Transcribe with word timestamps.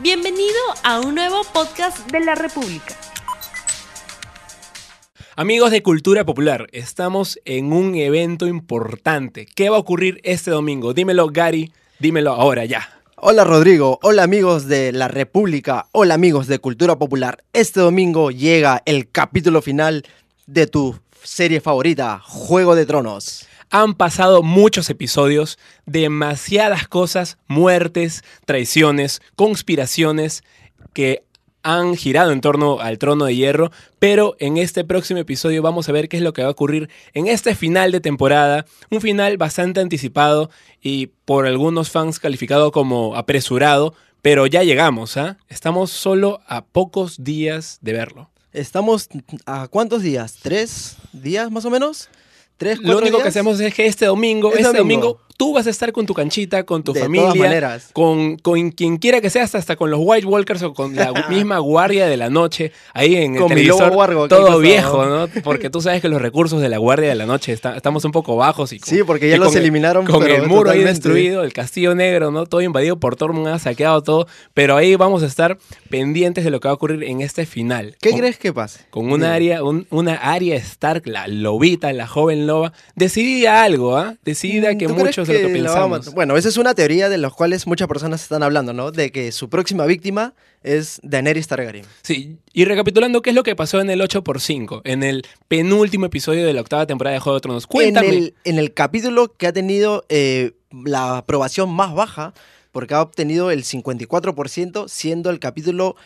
Bienvenido 0.00 0.58
a 0.84 1.00
un 1.00 1.14
nuevo 1.14 1.42
podcast 1.52 2.10
de 2.10 2.20
la 2.20 2.34
República. 2.34 2.96
Amigos 5.36 5.70
de 5.70 5.82
Cultura 5.82 6.24
Popular, 6.24 6.66
estamos 6.72 7.38
en 7.44 7.74
un 7.74 7.94
evento 7.94 8.46
importante. 8.46 9.46
¿Qué 9.46 9.68
va 9.68 9.76
a 9.76 9.80
ocurrir 9.80 10.18
este 10.24 10.50
domingo? 10.50 10.94
Dímelo, 10.94 11.28
Gary, 11.28 11.72
dímelo 11.98 12.32
ahora 12.32 12.64
ya. 12.64 12.88
Hola 13.16 13.44
Rodrigo, 13.44 13.98
hola 14.02 14.22
amigos 14.22 14.66
de 14.66 14.92
la 14.92 15.08
República, 15.08 15.86
hola 15.92 16.14
amigos 16.14 16.46
de 16.46 16.58
Cultura 16.58 16.96
Popular. 16.96 17.44
Este 17.52 17.80
domingo 17.80 18.30
llega 18.30 18.82
el 18.86 19.10
capítulo 19.10 19.60
final 19.60 20.04
de 20.46 20.66
tu 20.66 20.98
serie 21.22 21.60
favorita, 21.60 22.18
Juego 22.24 22.74
de 22.74 22.86
Tronos. 22.86 23.46
Han 23.74 23.94
pasado 23.94 24.42
muchos 24.42 24.90
episodios, 24.90 25.58
demasiadas 25.86 26.86
cosas, 26.86 27.38
muertes, 27.48 28.22
traiciones, 28.44 29.22
conspiraciones 29.34 30.44
que 30.92 31.24
han 31.62 31.96
girado 31.96 32.32
en 32.32 32.42
torno 32.42 32.80
al 32.80 32.98
trono 32.98 33.24
de 33.24 33.34
hierro, 33.34 33.72
pero 33.98 34.36
en 34.40 34.58
este 34.58 34.84
próximo 34.84 35.20
episodio 35.20 35.62
vamos 35.62 35.88
a 35.88 35.92
ver 35.92 36.10
qué 36.10 36.18
es 36.18 36.22
lo 36.22 36.34
que 36.34 36.42
va 36.42 36.48
a 36.48 36.52
ocurrir 36.52 36.90
en 37.14 37.28
este 37.28 37.54
final 37.54 37.92
de 37.92 38.00
temporada, 38.00 38.66
un 38.90 39.00
final 39.00 39.38
bastante 39.38 39.80
anticipado 39.80 40.50
y 40.82 41.06
por 41.24 41.46
algunos 41.46 41.90
fans 41.90 42.18
calificado 42.18 42.72
como 42.72 43.16
apresurado, 43.16 43.94
pero 44.20 44.46
ya 44.46 44.64
llegamos, 44.64 45.16
¿ah? 45.16 45.38
Estamos 45.48 45.90
solo 45.90 46.42
a 46.46 46.62
pocos 46.62 47.24
días 47.24 47.78
de 47.80 47.94
verlo. 47.94 48.28
Estamos 48.52 49.08
a 49.46 49.66
cuántos 49.68 50.02
días? 50.02 50.36
¿Tres 50.42 50.96
días 51.14 51.50
más 51.50 51.64
o 51.64 51.70
menos? 51.70 52.10
¿Tres, 52.62 52.78
Lo 52.80 52.98
único 52.98 53.18
que 53.22 53.28
hacemos 53.28 53.58
es 53.60 53.74
que 53.74 53.86
este 53.86 54.06
domingo, 54.06 54.48
Este 54.50 54.62
este 54.62 54.78
domingo. 54.78 55.00
domingo, 55.06 55.20
tú 55.36 55.52
vas 55.54 55.66
a 55.66 55.70
estar 55.70 55.90
con 55.92 56.06
tu 56.06 56.14
canchita, 56.14 56.64
con 56.64 56.84
tu 56.84 56.92
De 56.92 57.00
familia, 57.00 57.24
todas 57.26 57.38
maneras. 57.38 57.90
con, 57.92 58.36
con 58.36 58.70
quien 58.70 58.98
quiera 58.98 59.20
que 59.20 59.28
sea, 59.30 59.42
hasta, 59.44 59.74
con 59.76 59.90
los 59.90 59.98
White 60.02 60.26
Walkers 60.26 60.62
o 60.62 60.72
con 60.74 60.94
la 60.94 61.12
misma 61.28 61.58
guardia 61.58 62.06
de 62.06 62.16
la 62.16 62.30
noche, 62.30 62.70
ahí 62.94 63.16
en 63.16 63.34
el 63.34 63.40
Con 63.40 63.48
televisor, 63.48 63.92
wargo 63.92 64.28
todo 64.28 64.58
viejo, 64.60 65.04
¿no? 65.06 65.26
Porque 65.42 65.68
tú 65.70 65.80
sabes 65.80 66.00
que 66.00 66.08
los 66.08 66.22
recursos 66.22 66.60
de 66.60 66.68
la 66.68 66.78
guardia 66.78 67.08
de 67.08 67.14
la 67.16 67.26
noche 67.26 67.52
está- 67.52 67.76
estamos 67.76 68.04
un 68.04 68.12
poco 68.12 68.36
bajos 68.36 68.72
y 68.72 68.78
con- 68.78 68.88
Sí, 68.88 69.02
porque 69.04 69.28
ya 69.28 69.36
los 69.38 69.54
el- 69.56 69.62
eliminaron, 69.62 70.04
Con 70.06 70.20
pero 70.22 70.36
el 70.36 70.46
muro 70.48 70.70
ahí 70.70 70.84
destruido, 70.84 71.42
el 71.42 71.52
castillo 71.52 71.94
negro, 71.96 72.30
¿no? 72.30 72.46
Todo 72.46 72.60
invadido 72.60 72.98
por 73.00 73.16
Tormund, 73.16 73.48
ha 73.48 73.58
saqueado 73.58 74.02
todo, 74.02 74.26
pero 74.54 74.76
ahí 74.76 74.94
vamos 74.96 75.22
a 75.24 75.26
estar 75.26 75.58
pendientes 75.90 76.44
de 76.44 76.50
lo 76.50 76.60
que 76.60 76.68
va 76.68 76.72
a 76.72 76.74
ocurrir 76.74 77.02
en 77.04 77.20
este 77.20 77.46
final. 77.46 77.96
¿Qué 78.00 78.10
Con- 78.10 78.20
crees 78.20 78.38
que 78.38 78.52
pase? 78.52 78.80
con 78.90 79.06
una 79.06 79.26
Dime. 79.26 79.34
área, 79.36 79.64
un- 79.64 79.86
una 79.90 80.14
área 80.14 80.56
Stark, 80.56 81.06
la 81.06 81.26
lobita, 81.26 81.92
la 81.92 82.06
joven 82.06 82.46
loba, 82.52 82.72
decidida 82.94 83.62
algo, 83.62 83.96
¿ah? 83.96 84.16
Decidida 84.24 84.76
que 84.76 84.86
¿Tú 84.86 84.94
crees 84.94 85.06
muchos 85.06 85.28
de 85.28 85.42
lo 85.42 85.48
que 85.48 85.54
pensamos. 85.54 86.12
Bueno, 86.14 86.36
esa 86.36 86.48
es 86.48 86.56
una 86.56 86.74
teoría 86.74 87.08
de 87.08 87.18
la 87.18 87.30
cuales 87.30 87.66
muchas 87.66 87.88
personas 87.88 88.22
están 88.22 88.42
hablando, 88.42 88.72
¿no? 88.72 88.92
De 88.92 89.10
que 89.10 89.32
su 89.32 89.48
próxima 89.48 89.86
víctima 89.86 90.34
es 90.62 91.00
Daenerys 91.02 91.48
Targaryen. 91.48 91.84
Sí, 92.02 92.38
y 92.52 92.64
recapitulando, 92.64 93.22
¿qué 93.22 93.30
es 93.30 93.36
lo 93.36 93.42
que 93.42 93.56
pasó 93.56 93.80
en 93.80 93.90
el 93.90 94.00
8x5? 94.00 94.82
En 94.84 95.02
el 95.02 95.26
penúltimo 95.48 96.06
episodio 96.06 96.46
de 96.46 96.52
la 96.52 96.60
octava 96.60 96.86
temporada 96.86 97.14
de 97.14 97.20
Juego 97.20 97.36
de 97.36 97.40
Tronos. 97.40 97.66
Cuéntame. 97.66 98.08
En 98.08 98.14
el, 98.14 98.34
en 98.44 98.58
el 98.58 98.74
capítulo 98.74 99.34
que 99.34 99.46
ha 99.46 99.52
tenido 99.52 100.04
eh, 100.08 100.52
la 100.84 101.18
aprobación 101.18 101.70
más 101.70 101.94
baja, 101.94 102.34
porque 102.70 102.94
ha 102.94 103.02
obtenido 103.02 103.50
el 103.50 103.64
54%, 103.64 104.88
siendo 104.88 105.30
el 105.30 105.38
capítulo. 105.38 105.96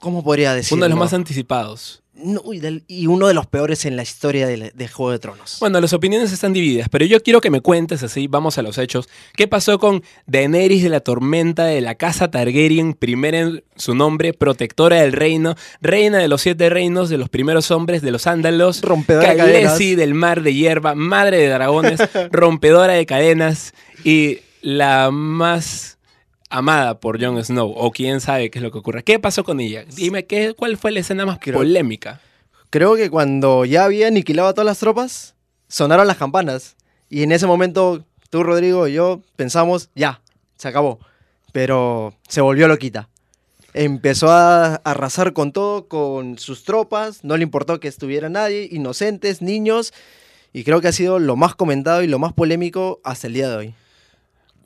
¿Cómo 0.00 0.22
podría 0.22 0.54
decirlo? 0.54 0.76
Uno 0.76 0.84
de 0.84 0.90
los 0.90 0.98
más 0.98 1.12
anticipados. 1.12 2.02
No, 2.22 2.42
y, 2.52 2.58
del- 2.60 2.84
y 2.88 3.06
uno 3.06 3.28
de 3.28 3.34
los 3.34 3.46
peores 3.46 3.84
en 3.84 3.96
la 3.96 4.02
historia 4.02 4.46
de, 4.46 4.72
de 4.74 4.88
Juego 4.88 5.12
de 5.12 5.18
Tronos. 5.18 5.58
Bueno, 5.60 5.80
las 5.80 5.92
opiniones 5.92 6.32
están 6.32 6.52
divididas, 6.52 6.88
pero 6.88 7.04
yo 7.04 7.22
quiero 7.22 7.40
que 7.40 7.50
me 7.50 7.60
cuentes 7.60 8.02
así, 8.02 8.26
vamos 8.26 8.58
a 8.58 8.62
los 8.62 8.76
hechos. 8.78 9.08
¿Qué 9.36 9.46
pasó 9.48 9.78
con 9.78 10.02
Daenerys 10.26 10.82
de 10.82 10.88
la 10.88 11.00
Tormenta 11.00 11.64
de 11.64 11.80
la 11.80 11.94
Casa 11.94 12.30
Targaryen, 12.30 12.94
primera 12.94 13.38
en 13.38 13.62
su 13.76 13.94
nombre, 13.94 14.32
protectora 14.32 14.96
del 15.00 15.12
reino, 15.12 15.54
reina 15.80 16.18
de 16.18 16.28
los 16.28 16.42
siete 16.42 16.68
reinos, 16.70 17.08
de 17.08 17.18
los 17.18 17.28
primeros 17.28 17.70
hombres, 17.70 18.02
de 18.02 18.10
los 18.10 18.26
ándalos, 18.26 18.82
Rompedora 18.82 19.30
de 19.30 19.36
Khaleesi 19.36 19.62
cadenas. 19.64 19.96
del 19.98 20.14
mar 20.14 20.42
de 20.42 20.54
hierba, 20.54 20.94
madre 20.94 21.38
de 21.38 21.48
dragones, 21.48 22.00
rompedora 22.32 22.94
de 22.94 23.06
cadenas 23.06 23.74
y 24.04 24.38
la 24.62 25.10
más 25.12 25.97
amada 26.50 27.00
por 27.00 27.22
Jon 27.22 27.42
Snow, 27.44 27.72
o 27.76 27.90
quién 27.90 28.20
sabe 28.20 28.50
qué 28.50 28.58
es 28.58 28.62
lo 28.62 28.70
que 28.70 28.78
ocurre. 28.78 29.04
¿Qué 29.04 29.18
pasó 29.18 29.44
con 29.44 29.60
ella? 29.60 29.84
Dime, 29.94 30.26
¿qué, 30.26 30.54
¿cuál 30.54 30.76
fue 30.76 30.90
la 30.92 31.00
escena 31.00 31.26
más 31.26 31.38
Creo- 31.40 31.58
polémica? 31.58 32.20
Creo 32.70 32.96
que 32.96 33.08
cuando 33.10 33.64
ya 33.64 33.84
había 33.84 34.08
aniquilado 34.08 34.48
a 34.48 34.52
todas 34.54 34.66
las 34.66 34.78
tropas, 34.78 35.34
sonaron 35.68 36.06
las 36.06 36.16
campanas. 36.18 36.76
Y 37.08 37.22
en 37.22 37.32
ese 37.32 37.46
momento, 37.46 38.04
tú, 38.30 38.42
Rodrigo 38.42 38.86
y 38.88 38.92
yo 38.94 39.22
pensamos, 39.36 39.88
ya, 39.94 40.20
se 40.58 40.68
acabó. 40.68 40.98
Pero 41.52 42.14
se 42.28 42.42
volvió 42.42 42.68
loquita. 42.68 43.08
Empezó 43.72 44.30
a 44.30 44.76
arrasar 44.76 45.32
con 45.32 45.52
todo, 45.52 45.88
con 45.88 46.38
sus 46.38 46.64
tropas. 46.64 47.24
No 47.24 47.36
le 47.36 47.42
importó 47.42 47.80
que 47.80 47.88
estuviera 47.88 48.28
nadie, 48.28 48.68
inocentes, 48.70 49.40
niños. 49.40 49.94
Y 50.52 50.64
creo 50.64 50.80
que 50.80 50.88
ha 50.88 50.92
sido 50.92 51.18
lo 51.18 51.36
más 51.36 51.54
comentado 51.54 52.02
y 52.02 52.06
lo 52.06 52.18
más 52.18 52.32
polémico 52.34 53.00
hasta 53.04 53.26
el 53.28 53.32
día 53.34 53.48
de 53.48 53.56
hoy. 53.56 53.74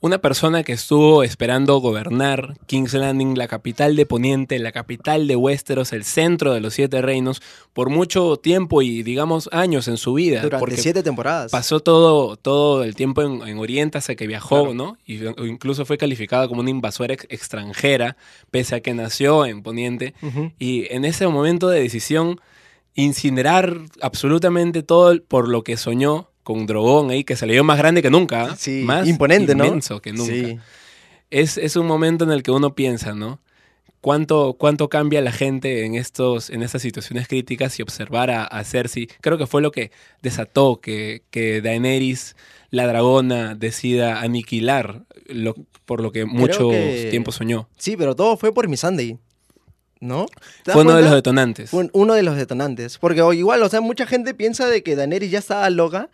Una 0.05 0.19
persona 0.19 0.65
que 0.65 0.73
estuvo 0.73 1.23
esperando 1.23 1.79
gobernar 1.79 2.55
King's 2.67 2.93
Landing, 2.93 3.39
la 3.39 3.47
capital 3.47 3.95
de 3.95 4.05
Poniente, 4.05 4.59
la 4.59 4.73
capital 4.73 5.29
de 5.29 5.37
Westeros, 5.37 5.93
el 5.93 6.03
centro 6.03 6.53
de 6.53 6.61
los 6.61 6.75
siete 6.75 7.01
reinos, 7.01 7.41
por 7.73 7.89
mucho 7.89 8.37
tiempo 8.37 8.83
y 8.83 9.05
digamos 9.05 9.49
años 9.53 9.87
en 9.87 9.97
su 9.97 10.15
vida. 10.15 10.43
Durante 10.43 10.59
porque 10.59 10.77
siete 10.77 11.05
temporadas. 11.05 11.53
pasó 11.53 11.79
todo, 11.79 12.35
todo 12.37 12.83
el 12.83 12.97
tiempo 12.97 13.23
en, 13.23 13.47
en 13.47 13.59
Oriente 13.61 13.97
hasta 13.99 14.17
que 14.17 14.27
viajó, 14.27 14.65
Claro. 14.65 14.75
¿no? 14.75 14.99
Y 15.07 15.21
incluso 15.47 15.87
fue 15.87 15.99
calificada 15.99 16.49
como 16.49 16.63
una 16.63 16.71
invasora 16.71 17.15
ex- 17.15 17.27
extranjera, 17.31 18.17
pese 18.51 18.75
a 18.75 18.81
que 18.81 18.95
nació 18.95 19.47
en 19.47 19.63
Poniente. 19.63 20.15
Y 20.59 20.93
en 20.93 21.05
ese 21.05 21.29
momento 21.29 21.69
de 21.69 21.81
decisión, 21.81 22.41
incinerar 22.95 23.79
absolutamente 24.01 24.83
todo 24.83 25.17
por 25.29 25.49
lo 25.49 25.63
que 25.63 25.77
soñó 25.77 26.29
con 26.42 26.66
Drogón 26.66 27.10
ahí, 27.10 27.25
que 27.25 27.36
se 27.36 27.47
le 27.47 27.53
dio 27.54 27.64
más 27.64 27.78
grande 27.78 28.03
que 28.03 28.10
nunca. 28.10 28.42
¿ah? 28.53 28.56
Sí, 28.56 28.82
más 28.84 29.06
imponente, 29.08 29.54
¿no? 29.54 29.64
inmenso 29.66 30.00
que 30.00 30.12
nunca. 30.12 30.32
Sí. 30.32 30.58
Es, 31.30 31.56
es 31.58 31.76
un 31.76 31.86
momento 31.86 32.25
en 32.25 32.30
el 32.32 32.42
que 32.42 32.50
uno 32.50 32.75
piensa, 32.75 33.14
¿no? 33.14 33.41
¿Cuánto, 34.00 34.56
cuánto 34.58 34.88
cambia 34.88 35.20
la 35.20 35.30
gente 35.30 35.84
en, 35.84 35.94
estos, 35.94 36.50
en 36.50 36.62
estas 36.64 36.82
situaciones 36.82 37.28
críticas 37.28 37.78
y 37.78 37.82
observar 37.82 38.30
a, 38.32 38.44
a 38.44 38.64
Cersei? 38.64 39.06
Creo 39.20 39.38
que 39.38 39.47
fue 39.47 39.62
lo 39.62 39.70
que 39.70 39.92
desató 40.22 40.80
que, 40.80 41.22
que 41.30 41.60
Daenerys, 41.62 42.34
la 42.70 42.86
dragona, 42.88 43.54
decida 43.54 44.20
aniquilar 44.20 45.04
lo, 45.26 45.54
por 45.84 46.00
lo 46.03 46.10
que 46.10 46.24
mucho 46.24 46.69
que- 46.70 47.06
tiempo 47.10 47.30
soñó. 47.30 47.69
Sí, 47.78 47.97
pero 47.97 48.16
todo 48.16 48.36
fue 48.36 48.53
por 48.53 48.66
Missandei. 48.69 49.19
¿No? 50.00 50.26
¿Te 50.26 50.72
das 50.72 50.74
Fue 50.74 50.82
uno 50.82 50.97
de 50.97 51.03
los 51.03 51.12
detonantes. 51.12 51.70
Fue 51.70 51.84
un- 51.84 51.91
uno 51.92 52.14
de 52.14 52.24
los 52.24 52.34
detonantes. 52.36 52.98
Porque 52.98 53.20
igual, 53.36 53.62
o 53.62 53.69
sea, 53.69 53.80
mucha 53.80 54.04
gente 54.04 54.34
piensa 54.34 54.66
de 54.66 54.82
que 54.82 54.97
Daenerys 54.97 55.30
ya 55.30 55.38
estaba 55.38 55.70
loca. 55.70 56.10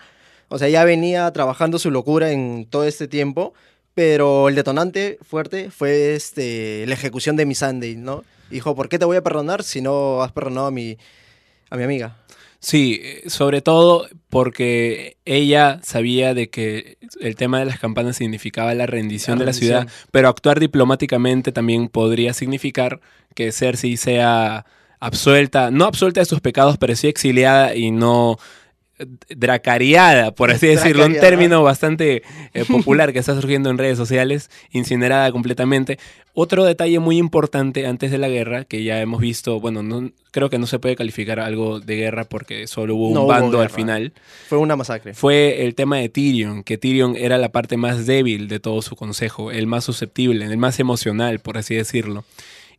O 0.48 0.59
sea, 0.59 0.69
ya 0.69 0.84
venía 0.84 1.31
trabajando 1.32 1.78
su 1.78 1.91
locura 1.91 2.32
en 2.32 2.66
todo 2.69 2.84
este 2.84 3.09
tiempo. 3.09 3.54
Pero 3.94 4.48
el 4.48 4.54
detonante 4.54 5.19
fuerte 5.22 5.70
fue 5.72 6.14
este, 6.14 6.84
la 6.86 6.94
ejecución 6.94 7.34
de 7.34 7.47
Missandei, 7.47 7.97
¿no? 7.97 8.22
Dijo, 8.48 8.76
¿por 8.76 8.88
qué 8.88 8.97
te 8.97 9.04
voy 9.04 9.16
a 9.16 9.22
perdonar 9.25 9.64
si 9.64 9.81
no 9.81 10.22
has 10.22 10.31
perdonado 10.31 10.69
a 10.69 10.70
mi, 10.70 10.97
a 11.69 11.76
mi 11.76 11.82
amiga? 11.82 12.16
Sí, 12.60 13.00
eh, 13.03 13.28
sobre 13.28 13.60
todo 13.60 14.06
porque 14.31 15.16
ella 15.25 15.81
sabía 15.82 16.32
de 16.32 16.48
que 16.48 16.98
el 17.20 17.34
tema 17.34 17.58
de 17.58 17.64
las 17.64 17.81
campanas 17.81 18.16
significaba 18.16 18.72
la 18.75 18.87
rendición 18.87 19.38
La 19.38 19.42
de 19.42 19.47
la 19.47 19.53
ciudad, 19.53 19.78
rendición. 19.81 20.06
pero 20.12 20.28
actuar 20.28 20.60
diplomáticamente 20.60 21.50
también 21.50 21.88
podría 21.88 22.34
significar 22.34 23.00
que 23.34 23.50
Cersei 23.50 23.97
sea 23.97 24.64
absuelta, 25.00 25.72
no 25.72 25.84
absuelta 25.87 26.20
de 26.20 26.26
sus 26.26 26.41
pecados, 26.41 26.76
pero 26.78 26.94
sí 26.94 27.08
exiliada 27.08 27.75
y 27.75 27.91
no 27.91 28.38
dracariada, 29.28 30.32
por 30.32 30.50
así 30.50 30.66
decirlo, 30.66 31.06
un 31.06 31.14
término 31.14 31.62
bastante 31.62 32.22
eh, 32.54 32.64
popular 32.64 33.12
que 33.12 33.20
está 33.20 33.34
surgiendo 33.41 33.70
en 33.70 33.78
redes 33.78 33.97
sociales, 33.97 34.50
incinerada 34.72 35.31
completamente. 35.31 35.98
Otro 36.34 36.64
detalle 36.64 36.99
muy 37.00 37.19
importante 37.19 37.87
antes 37.87 38.11
de 38.11 38.19
la 38.19 38.28
guerra, 38.28 38.64
que 38.64 38.84
ya 38.84 39.00
hemos 39.00 39.20
visto, 39.20 39.61
bueno, 39.61 39.82
no, 39.82 40.11
creo 40.31 40.50
que 40.50 40.58
no 40.58 40.67
se 40.67 40.78
puede 40.78 40.94
calificar 40.94 41.40
algo 41.40 41.81
de 41.81 41.96
guerra 41.96 42.25
porque 42.25 42.67
solo 42.67 42.94
hubo 42.94 43.08
un 43.08 43.14
No 43.14 43.22
hubo 43.22 43.28
bando 43.28 43.61
al 43.61 43.70
final, 43.70 44.12
Fue 44.49 44.58
una 44.58 44.76
masacre. 44.76 45.14
fue 45.14 45.64
el 45.64 45.75
tema 45.75 45.99
de 45.99 46.08
Tyrion, 46.08 46.62
que 46.62 46.78
Tyrion 46.78 47.17
era 47.17 47.38
la 47.38 47.50
parte 47.50 47.76
más 47.76 48.06
débil 48.06 48.46
de 48.49 48.61
todo 48.61 48.82
su 48.82 48.94
consejo, 48.94 49.50
el 49.50 49.67
más 49.67 49.84
susceptible, 49.84 50.44
el 50.44 50.58
más 50.58 50.78
emocional, 50.78 51.40
por 51.40 51.58
así 51.58 51.75
decirlo. 51.75 52.25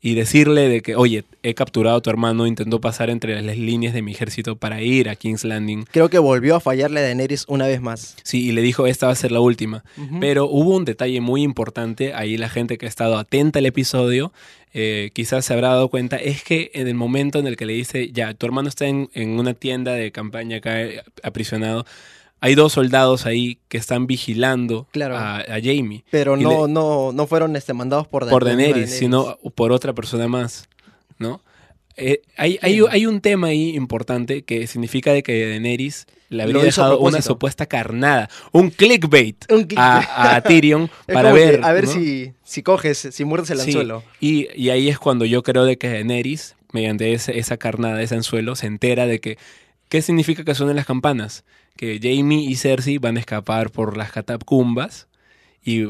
Y 0.01 0.13
decirle 0.16 0.69
de 0.69 0.81
que, 0.81 0.96
oye, 0.96 1.25
he 1.44 1.54
capturado 1.54 1.98
a 1.98 2.01
tu 2.01 2.10
hermano, 2.10 2.48
intentó 2.48 2.80
pasar 2.80 3.10
entre 3.10 3.42
las 3.42 3.57
líneas 3.57 3.94
de 3.94 4.01
mi 4.01 4.13
ejército 4.13 4.56
para 4.56 4.81
ir 4.81 5.10
a 5.10 5.16
King's 5.16 5.44
Landing. 5.44 5.86
Creo 5.92 6.10
que 6.10 6.19
volvió 6.19 6.56
a 6.56 6.60
fallarle 6.62 7.01
a 7.01 7.04
Daenerys 7.04 7.46
una 7.48 7.68
vez 7.68 7.81
más. 7.81 8.16
Sí, 8.24 8.48
y 8.48 8.51
le 8.54 8.62
dijo, 8.62 8.88
esta 8.88 9.07
va 9.07 9.12
a 9.12 9.16
ser 9.16 9.31
la 9.31 9.42
última. 9.42 9.84
Pero 10.22 10.46
hubo 10.46 10.75
un 10.75 10.86
detalle 10.86 11.19
muy 11.19 11.44
importante, 11.44 12.13
ahí 12.13 12.38
la 12.38 12.48
gente 12.48 12.78
que 12.78 12.86
ha 12.86 12.90
estado 12.90 13.18
atenta 13.18 13.60
al 13.60 13.66
episodio 13.66 14.31
eh, 14.74 15.10
quizás 15.13 15.46
se 15.46 15.54
habrá 15.54 15.69
dado 15.69 15.90
cuenta, 15.90 16.18
es 16.18 16.44
que 16.44 16.69
en 16.75 16.88
el 16.88 16.94
momento 16.94 17.40
en 17.40 17.48
el 17.48 17.57
que 17.57 17.66
le 17.66 17.74
dice, 17.74 18.12
ya, 18.12 18.34
tu 18.36 18.45
hermano 18.45 18.69
está 18.69 18.86
en, 18.86 19.10
en 19.13 19.40
una 19.40 19.54
tienda 19.56 19.94
de 19.94 20.12
campaña 20.12 20.57
acá 20.57 20.81
eh, 20.81 21.02
aprisionado, 21.24 21.86
hay 22.42 22.56
dos 22.56 22.74
soldados 22.74 23.26
ahí 23.26 23.60
que 23.68 23.78
están 23.78 24.08
vigilando 24.08 24.88
Claro. 24.92 25.18
a, 25.18 25.38
a 25.40 25.60
Jamie. 25.62 26.04
Pero 26.12 26.38
no, 26.38 26.68
le- 26.68 26.74
no, 26.74 27.12
no 27.12 27.28
fueron 27.28 27.56
este, 27.56 27.74
mandados 27.74 28.08
por, 28.08 28.28
por 28.30 28.46
Daenerys, 28.46 28.92
sino 28.98 29.38
por 29.56 29.72
otra 29.72 29.94
persona 29.94 30.28
más, 30.28 30.68
¿no? 31.18 31.42
Eh, 32.02 32.22
hay, 32.38 32.58
hay, 32.62 32.80
hay 32.90 33.06
un 33.06 33.20
tema 33.20 33.48
ahí 33.48 33.76
importante 33.76 34.44
que 34.44 34.68
significa 34.68 35.12
de 35.12 35.22
que 35.22 35.50
Daenerys 35.50 36.06
le 36.30 36.44
habría 36.44 36.64
dejado 36.64 36.98
una 37.00 37.22
supuesta 37.22 37.66
carnada, 37.66 38.30
un 38.54 38.70
clickbait 38.70 39.52
Un 39.52 39.64
clickbait. 39.66 40.08
a, 40.08 40.36
a 40.38 40.42
Tyrion 40.42 40.90
para 41.12 41.34
que, 41.34 41.36
ver. 41.40 41.60
a 41.66 41.74
ver 41.74 41.86
¿no? 41.88 41.92
si, 41.92 42.32
si 42.46 42.64
coges, 42.64 43.10
si 43.12 43.26
muerdes 43.26 43.50
el 43.50 43.60
Sí, 43.60 43.72
anzuelo. 43.72 44.04
Y, 44.22 44.48
y 44.56 44.70
ahí 44.70 44.88
es 44.88 44.98
cuando 44.98 45.26
yo 45.26 45.44
creo 45.44 45.66
de 45.66 45.78
que 45.78 45.90
Daenerys, 45.90 46.56
mediante 46.72 47.12
ese- 47.12 47.38
esa 47.38 47.58
carnada, 47.58 48.02
ese 48.02 48.16
anzuelo, 48.16 48.56
se 48.56 48.68
entera 48.68 49.06
de 49.06 49.20
que 49.20 49.38
¿qué 49.90 50.02
significa 50.02 50.46
que 50.46 50.56
suenen 50.56 50.78
las 50.78 50.86
campanas? 50.86 51.44
Que 51.80 51.98
Jamie 52.02 52.50
y 52.50 52.56
Cersei 52.56 52.98
van 52.98 53.16
a 53.16 53.22
escapar 53.22 53.72
por 53.72 53.96
las 53.96 54.12
catacumbas 54.12 55.08
y 55.64 55.86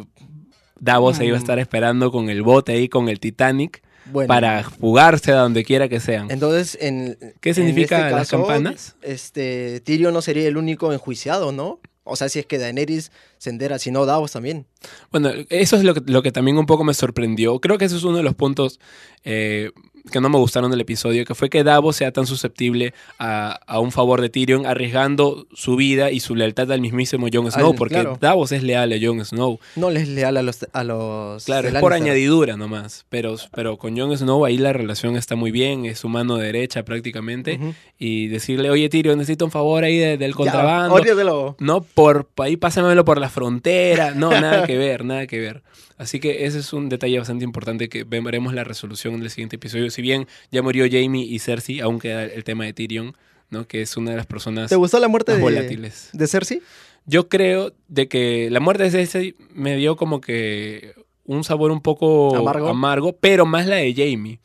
Davos 0.79 1.19
ahí 1.19 1.29
va 1.31 1.35
a 1.37 1.39
Mm. 1.39 1.41
estar 1.41 1.59
esperando 1.59 2.11
con 2.11 2.29
el 2.29 2.43
bote 2.43 2.73
ahí, 2.73 2.87
con 2.89 3.09
el 3.09 3.19
Titanic, 3.19 3.81
Bueno, 4.05 4.27
para 4.27 4.63
fugarse 4.63 5.31
a 5.31 5.37
donde 5.37 5.63
quiera 5.63 5.89
que 5.89 5.99
sean. 5.99 6.29
entonces, 6.31 6.77
en, 6.79 7.17
¿Qué 7.41 7.49
en 7.49 7.55
significa 7.55 7.97
este 7.97 8.11
las 8.11 8.29
caso, 8.29 8.37
campanas? 8.37 8.95
Este, 9.01 9.81
Tyrion 9.81 10.13
no 10.13 10.21
sería 10.21 10.47
el 10.47 10.57
único 10.57 10.93
enjuiciado, 10.93 11.51
¿no? 11.51 11.79
O 12.03 12.15
sea, 12.15 12.29
si 12.29 12.39
es 12.39 12.45
que 12.45 12.57
Daenerys 12.57 13.11
se 13.37 13.49
entera, 13.49 13.77
si 13.77 13.91
no 13.91 14.05
Davos 14.05 14.31
también. 14.31 14.65
Bueno, 15.11 15.31
eso 15.49 15.75
es 15.75 15.83
lo 15.83 15.93
que, 15.93 16.01
lo 16.11 16.21
que 16.23 16.31
también 16.31 16.57
un 16.57 16.65
poco 16.65 16.83
me 16.83 16.93
sorprendió. 16.93 17.59
Creo 17.59 17.77
que 17.77 17.85
ese 17.85 17.97
es 17.97 18.03
uno 18.03 18.17
de 18.17 18.23
los 18.23 18.33
puntos 18.35 18.79
eh, 19.23 19.71
que 20.09 20.21
no 20.21 20.29
me 20.29 20.37
gustaron 20.37 20.71
del 20.71 20.81
episodio, 20.81 21.25
que 21.25 21.35
fue 21.35 21.49
que 21.49 21.63
Davos 21.63 21.95
sea 21.95 22.11
tan 22.11 22.25
susceptible 22.25 22.93
a, 23.17 23.59
a 23.67 23.79
un 23.79 23.91
favor 23.91 24.21
de 24.21 24.29
Tyrion, 24.29 24.65
arriesgando 24.65 25.45
su 25.53 25.75
vida 25.75 26.11
y 26.11 26.19
su 26.19 26.35
lealtad 26.35 26.71
al 26.71 26.81
mismísimo 26.81 27.27
Jon 27.31 27.51
Snow, 27.51 27.71
Al- 27.71 27.75
porque 27.75 27.95
claro. 27.95 28.17
Davos 28.19 28.51
es 28.51 28.63
leal 28.63 28.91
a 28.93 28.95
Jon 29.01 29.23
Snow. 29.23 29.59
No 29.75 29.89
les 29.89 30.07
leal 30.07 30.37
a 30.37 30.41
los, 30.41 30.65
a 30.73 30.83
los 30.83 31.45
Claro, 31.45 31.67
es 31.67 31.75
por 31.75 31.93
añadidura 31.93 32.57
nomás, 32.57 33.05
pero, 33.09 33.35
pero 33.53 33.77
con 33.77 33.97
Jon 33.97 34.15
Snow 34.17 34.45
ahí 34.45 34.57
la 34.57 34.73
relación 34.73 35.15
está 35.15 35.35
muy 35.35 35.51
bien, 35.51 35.85
es 35.85 35.99
su 35.99 36.09
mano 36.09 36.37
derecha 36.37 36.83
prácticamente, 36.83 37.59
y 37.97 38.27
decirle, 38.27 38.69
oye 38.69 38.89
Tyrion, 38.89 39.17
necesito 39.17 39.45
un 39.45 39.51
favor 39.51 39.83
ahí 39.83 39.97
de- 39.97 40.17
del 40.17 40.31
Ya, 40.31 40.37
contrabando. 40.37 40.95
olvídalo. 40.95 41.55
No, 41.59 41.81
por 41.81 42.27
ahí 42.37 42.57
pásamelo 42.57 43.05
por 43.05 43.19
la 43.19 43.29
frontera. 43.29 44.11
No, 44.15 44.29
nada 44.31 44.65
que 44.65 44.77
ver, 44.77 45.05
nada 45.05 45.27
que 45.27 45.39
ver. 45.39 45.63
Así 45.97 46.21
que 46.21 46.45
ese 46.45 46.59
es 46.59 46.71
un 46.71 46.87
detalle 46.87 47.19
bastante 47.19 47.43
importante 47.43 47.89
que 47.89 48.05
veremos 48.05 48.53
la 48.53 48.63
resolución 48.63 49.15
en 49.15 49.23
el 49.23 49.29
siguiente 49.29 49.57
episodio. 49.57 49.89
Si 49.99 50.01
bien 50.01 50.27
ya 50.49 50.61
murió 50.61 50.85
Jamie 50.89 51.25
y 51.25 51.39
Cersei, 51.39 51.81
aún 51.81 51.99
queda 51.99 52.23
el 52.23 52.45
tema 52.45 52.63
de 52.63 52.71
Tyrion, 52.71 53.17
¿no? 53.49 53.67
Que 53.67 53.81
es 53.81 53.97
una 53.97 54.11
de 54.11 54.15
las 54.17 54.25
personas 54.27 54.69
¿Te 54.69 54.77
gustó 54.77 54.97
la 54.97 55.09
muerte 55.09 55.33
más 55.33 55.39
de, 55.39 55.43
volátiles. 55.43 56.09
de 56.13 56.25
Cersei? 56.25 56.61
Yo 57.05 57.27
creo 57.27 57.73
de 57.89 58.07
que 58.07 58.49
la 58.49 58.61
muerte 58.61 58.83
de 58.83 58.91
Cersei 58.91 59.35
me 59.53 59.75
dio 59.75 59.97
como 59.97 60.21
que 60.21 60.93
un 61.25 61.43
sabor 61.43 61.71
un 61.71 61.81
poco 61.81 62.33
Amargo. 62.33 62.69
amargo, 62.69 63.17
pero 63.19 63.45
más 63.45 63.67
la 63.67 63.75
de 63.75 63.93
Jamie. 63.93 64.39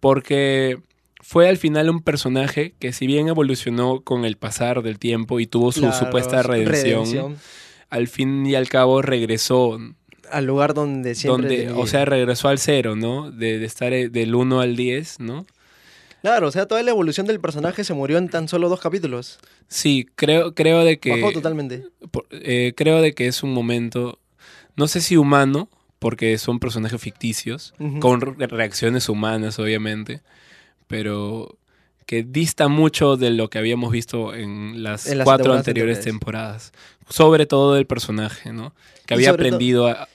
Porque 0.00 0.78
fue 1.20 1.48
al 1.48 1.58
final 1.58 1.90
un 1.90 2.00
personaje 2.02 2.74
que 2.78 2.92
si 2.94 3.06
bien 3.06 3.28
evolucionó 3.28 4.00
con 4.00 4.24
el 4.24 4.36
pasar 4.36 4.82
del 4.82 4.98
tiempo 4.98 5.40
y 5.40 5.46
tuvo 5.46 5.72
su 5.72 5.80
Claro, 5.80 5.98
supuesta 5.98 6.40
su 6.42 6.48
redención, 6.48 7.36
al 7.90 8.08
fin 8.08 8.46
y 8.46 8.54
al 8.54 8.68
cabo 8.70 9.02
regresó, 9.02 9.78
Al 10.30 10.44
lugar 10.46 10.74
donde 10.74 11.14
siempre... 11.14 11.64
donde, 11.66 11.80
o 11.80 11.86
sea, 11.86 12.04
regresó 12.04 12.48
al 12.48 12.58
cero, 12.58 12.96
¿no? 12.96 13.30
De, 13.30 13.58
de 13.58 13.64
estar 13.66 13.92
eh, 13.92 14.08
del 14.08 14.34
1 14.34 14.60
al 14.60 14.76
10, 14.76 15.20
¿no? 15.20 15.46
Claro, 16.22 16.48
o 16.48 16.50
sea, 16.50 16.66
toda 16.66 16.82
la 16.82 16.90
evolución 16.90 17.26
del 17.26 17.38
personaje 17.40 17.84
se 17.84 17.94
murió 17.94 18.18
en 18.18 18.28
tan 18.28 18.48
solo 18.48 18.68
dos 18.68 18.80
capítulos. 18.80 19.38
Sí, 19.68 20.08
creo, 20.16 20.54
creo 20.54 20.82
de 20.84 20.98
que... 20.98 21.10
Bajó 21.10 21.32
totalmente. 21.32 21.84
por- 22.10 22.26
eh, 22.30 22.72
creo 22.76 23.00
de 23.00 23.12
que 23.14 23.28
es 23.28 23.42
un 23.44 23.52
momento, 23.52 24.18
no 24.74 24.88
sé 24.88 25.00
si 25.00 25.16
humano, 25.16 25.68
porque 26.00 26.36
son 26.38 26.58
personajes 26.58 27.00
ficticios, 27.00 27.74
con 28.00 28.20
re- 28.20 28.46
reacciones 28.48 29.08
humanas, 29.08 29.58
obviamente, 29.60 30.20
pero 30.86 31.56
que 32.06 32.22
dista 32.22 32.68
mucho 32.68 33.16
de 33.16 33.30
lo 33.30 33.48
que 33.50 33.58
habíamos 33.58 33.90
visto 33.92 34.34
en 34.34 34.82
las 34.82 35.06
En 35.06 35.18
las 35.18 35.24
cuatro 35.24 35.44
temporadas 35.44 35.66
anteriores 35.68 36.00
temporadas. 36.00 36.72
Sobre 37.08 37.46
todo 37.46 37.74
del 37.74 37.86
personaje, 37.86 38.52
¿no? 38.52 38.74
Que 39.06 39.14
Y 39.14 39.16
había 39.16 39.30
aprendido 39.30 39.86
a- 39.88 40.08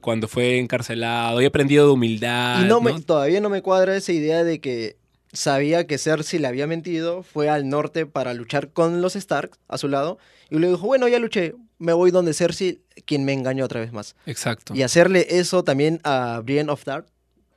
cuando 0.00 0.28
fue 0.28 0.58
encarcelado, 0.58 1.36
había 1.36 1.48
aprendido 1.48 1.86
de 1.86 1.92
humildad. 1.92 2.62
Y 2.62 2.66
no 2.66 2.80
me, 2.80 2.92
¿no? 2.92 3.00
todavía 3.00 3.40
no 3.40 3.48
me 3.48 3.62
cuadra 3.62 3.96
esa 3.96 4.12
idea 4.12 4.44
de 4.44 4.60
que 4.60 4.96
sabía 5.32 5.86
que 5.86 5.98
Cersei 5.98 6.38
le 6.38 6.46
había 6.46 6.66
mentido, 6.66 7.22
fue 7.22 7.48
al 7.48 7.68
norte 7.68 8.06
para 8.06 8.34
luchar 8.34 8.70
con 8.70 9.00
los 9.00 9.16
Stark 9.16 9.52
a 9.68 9.78
su 9.78 9.88
lado, 9.88 10.18
y 10.50 10.56
luego 10.56 10.76
dijo, 10.76 10.86
bueno, 10.86 11.08
ya 11.08 11.18
luché, 11.18 11.54
me 11.78 11.92
voy 11.92 12.10
donde 12.10 12.34
Cersei, 12.34 12.80
quien 13.06 13.24
me 13.24 13.32
engañó 13.32 13.64
otra 13.64 13.80
vez 13.80 13.92
más. 13.92 14.14
Exacto. 14.26 14.74
Y 14.74 14.82
hacerle 14.82 15.26
eso 15.30 15.64
también 15.64 16.00
a 16.04 16.40
Brienne 16.44 16.70
of 16.70 16.84
Dark, 16.84 17.06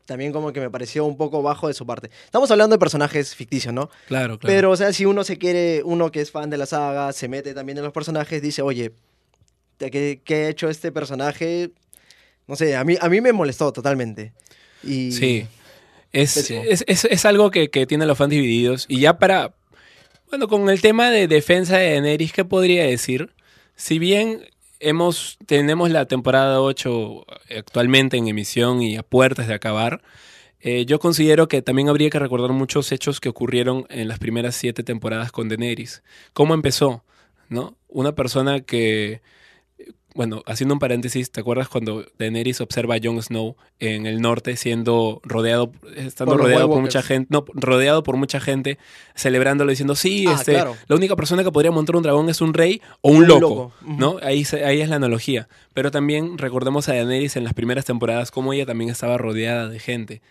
también 0.05 0.31
como 0.31 0.53
que 0.53 0.59
me 0.59 0.69
pareció 0.69 1.05
un 1.05 1.17
poco 1.17 1.41
bajo 1.41 1.67
de 1.67 1.73
su 1.73 1.85
parte. 1.85 2.09
Estamos 2.23 2.49
hablando 2.51 2.75
de 2.75 2.79
personajes 2.79 3.35
ficticios, 3.35 3.73
¿no? 3.73 3.89
Claro, 4.07 4.39
claro. 4.39 4.55
Pero, 4.55 4.71
o 4.71 4.77
sea, 4.77 4.93
si 4.93 5.05
uno 5.05 5.23
se 5.23 5.37
quiere, 5.37 5.81
uno 5.83 6.11
que 6.11 6.21
es 6.21 6.31
fan 6.31 6.49
de 6.49 6.57
la 6.57 6.65
saga, 6.65 7.11
se 7.11 7.27
mete 7.27 7.53
también 7.53 7.77
en 7.79 7.83
los 7.83 7.93
personajes, 7.93 8.41
dice, 8.41 8.61
oye, 8.61 8.93
¿qué, 9.77 10.21
qué 10.23 10.35
ha 10.35 10.49
hecho 10.49 10.69
este 10.69 10.91
personaje? 10.91 11.71
No 12.47 12.55
sé, 12.55 12.75
a 12.75 12.83
mí, 12.83 12.95
a 12.99 13.09
mí 13.09 13.21
me 13.21 13.33
molestó 13.33 13.71
totalmente. 13.73 14.33
Y... 14.83 15.11
Sí. 15.11 15.47
Es, 16.11 16.37
es, 16.37 16.83
es- 16.87 17.05
es 17.05 17.25
algo 17.25 17.51
que, 17.51 17.69
que 17.69 17.85
tiene 17.85 18.05
a 18.05 18.07
los 18.07 18.17
fans 18.17 18.29
divididos. 18.31 18.85
Y 18.87 19.01
ya 19.01 19.17
para. 19.19 19.53
Bueno, 20.29 20.47
con 20.47 20.69
el 20.69 20.79
tema 20.81 21.11
de 21.11 21.27
defensa 21.27 21.77
de 21.77 21.89
Daenerys, 21.91 22.31
¿qué 22.31 22.45
podría 22.45 22.85
decir? 22.85 23.31
Si 23.75 23.99
bien 23.99 24.41
hemos, 24.79 25.37
tenemos 25.45 25.89
la 25.89 26.05
temporada 26.05 26.61
8 26.61 27.25
actualmente 27.57 28.15
en 28.17 28.27
emisión 28.29 28.81
y 28.81 28.95
a 28.95 29.03
puertas 29.03 29.47
de 29.49 29.55
acabar, 29.55 30.01
eh, 30.61 30.85
yo 30.85 30.99
considero 30.99 31.47
que 31.49 31.61
también 31.61 31.89
habría 31.89 32.09
que 32.09 32.19
recordar 32.19 32.51
muchos 32.51 32.91
hechos 32.93 33.19
que 33.19 33.27
ocurrieron 33.29 33.85
en 33.89 34.07
las 34.07 34.17
primeras 34.17 34.55
siete 34.55 34.83
temporadas 34.83 35.31
con 35.33 35.49
Daenerys. 35.49 36.01
¿Cómo 36.31 36.53
empezó? 36.53 37.03
¿No? 37.49 37.75
Una 37.89 38.15
persona 38.15 38.61
que. 38.61 39.21
Bueno, 40.15 40.41
haciendo 40.45 40.73
un 40.73 40.79
paréntesis, 40.79 41.29
¿te 41.29 41.41
acuerdas 41.41 41.67
cuando 41.67 42.05
Daenerys 42.17 42.61
observa 42.61 42.95
a 42.95 42.99
Jon 43.03 43.21
Snow 43.21 43.57
en 43.79 44.05
el 44.05 44.21
norte 44.21 44.55
siendo 44.55 45.19
rodeado, 45.23 45.73
estando 45.97 46.31
Por 46.33 46.43
rodeado 46.43 46.69
por 46.69 46.79
mucha 46.81 47.01
gente, 47.03 47.27
no, 47.29 47.43
rodeado 47.53 48.01
por 48.01 48.15
mucha 48.15 48.39
gente, 48.39 48.77
celebrándolo 49.13 49.69
diciendo, 49.71 49.93
sí, 49.93 50.25
Ah, 50.27 50.35
este, 50.39 50.53
claro. 50.53 50.77
la 50.87 50.95
única 50.95 51.17
persona 51.17 51.43
que 51.43 51.51
podría 51.51 51.71
montar 51.71 51.97
un 51.97 52.03
dragón 52.03 52.29
es 52.29 52.39
un 52.39 52.53
rey 52.53 52.81
o 53.01 53.09
un, 53.11 53.23
Un 53.23 53.27
loco. 53.27 53.73
¿no? 53.81 54.17
Ahí, 54.23 54.45
ahí 54.65 54.79
es 54.79 54.87
la 54.87 54.95
analogía. 54.95 55.49
Pero 55.73 55.91
también 55.91 56.37
recordemos 56.37 56.87
a 56.87 56.93
Daenerys 56.93 57.35
en 57.35 57.43
las 57.43 57.53
primeras 57.53 57.83
temporadas, 57.83 58.31
cómo 58.31 58.53
ella 58.53 58.65
también 58.65 58.89
estaba 58.89 59.17
rodeada 59.17 59.67
de 59.67 59.79
gente. 59.79 60.21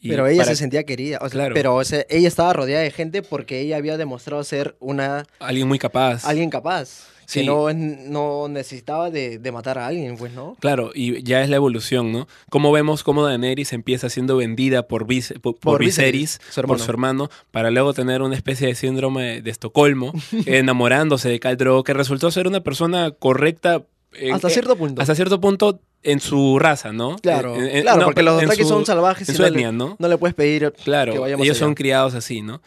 Y 0.00 0.08
Pero 0.08 0.26
ella 0.26 0.42
para 0.42 0.50
se 0.50 0.56
sentía 0.56 0.82
querida. 0.82 1.18
o 1.18 1.28
sea, 1.28 1.30
Claro. 1.30 1.54
Pero 1.54 1.76
o 1.76 1.84
sea, 1.84 2.04
ella 2.08 2.26
estaba 2.26 2.52
rodeada 2.52 2.82
de 2.82 2.90
gente 2.90 3.22
porque 3.22 3.60
ella 3.60 3.76
había 3.76 3.96
demostrado 3.96 4.42
ser 4.42 4.74
una 4.80 5.26
alguien 5.38 5.68
muy 5.68 5.78
capaz. 5.78 6.24
alguien 6.24 6.50
capaz. 6.50 7.06
Sí. 7.32 7.40
Que 7.40 7.46
no, 7.46 7.72
no 7.72 8.48
necesitaba 8.48 9.10
de, 9.10 9.38
de 9.38 9.52
matar 9.52 9.78
a 9.78 9.86
alguien, 9.86 10.16
pues, 10.18 10.32
¿no? 10.32 10.54
Claro, 10.60 10.90
y 10.94 11.22
ya 11.22 11.42
es 11.42 11.48
la 11.48 11.56
evolución, 11.56 12.12
¿no? 12.12 12.28
Como 12.50 12.72
vemos 12.72 13.02
cómo 13.02 13.24
Daenerys 13.24 13.72
empieza 13.72 14.10
siendo 14.10 14.36
vendida 14.36 14.86
por, 14.86 15.06
Vis- 15.06 15.32
por, 15.40 15.54
por 15.54 15.72
Por 15.72 15.80
Viserys, 15.80 16.12
Viserys, 16.12 16.40
su 16.50 16.54
por 16.60 16.64
hermano. 16.64 16.84
su 16.84 16.90
hermano, 16.90 17.30
para 17.50 17.70
luego 17.70 17.94
tener 17.94 18.20
una 18.20 18.34
especie 18.36 18.66
de 18.68 18.74
síndrome 18.74 19.40
de 19.40 19.50
Estocolmo, 19.50 20.12
enamorándose 20.46 21.28
de 21.30 21.40
Khal 21.40 21.56
Drogo, 21.56 21.84
que 21.84 21.94
resultó 21.94 22.30
ser 22.30 22.46
una 22.46 22.60
persona 22.60 23.10
correcta 23.12 23.82
en- 24.12 24.34
Hasta 24.34 24.48
eh, 24.48 24.50
cierto 24.50 24.76
punto. 24.76 25.00
hasta 25.00 25.14
cierto 25.14 25.40
punto 25.40 25.80
en 26.02 26.20
su 26.20 26.58
raza, 26.58 26.92
¿no? 26.92 27.16
Claro, 27.22 27.54
En- 27.56 27.68
en- 27.76 27.82
claro, 27.82 28.00
no, 28.00 28.04
porque 28.06 28.22
los 28.22 28.42
su- 28.56 28.64
son 28.64 28.84
salvajes 28.84 29.28
En 29.28 29.34
y 29.34 29.36
su 29.36 29.42
no 29.42 29.48
etnia, 29.48 29.70
le, 29.70 29.78
¿no? 29.78 29.96
no 29.98 30.08
le 30.08 30.18
puedes 30.18 30.34
pedir 30.34 30.72
que 30.76 30.82
Claro, 30.82 31.20
vaya 31.20 31.36
más 31.38 31.44
ellos 31.44 31.56
allá. 31.56 31.64
son 31.66 31.74
criados 31.74 32.14
así, 32.14 32.42
¿no? 32.42 32.60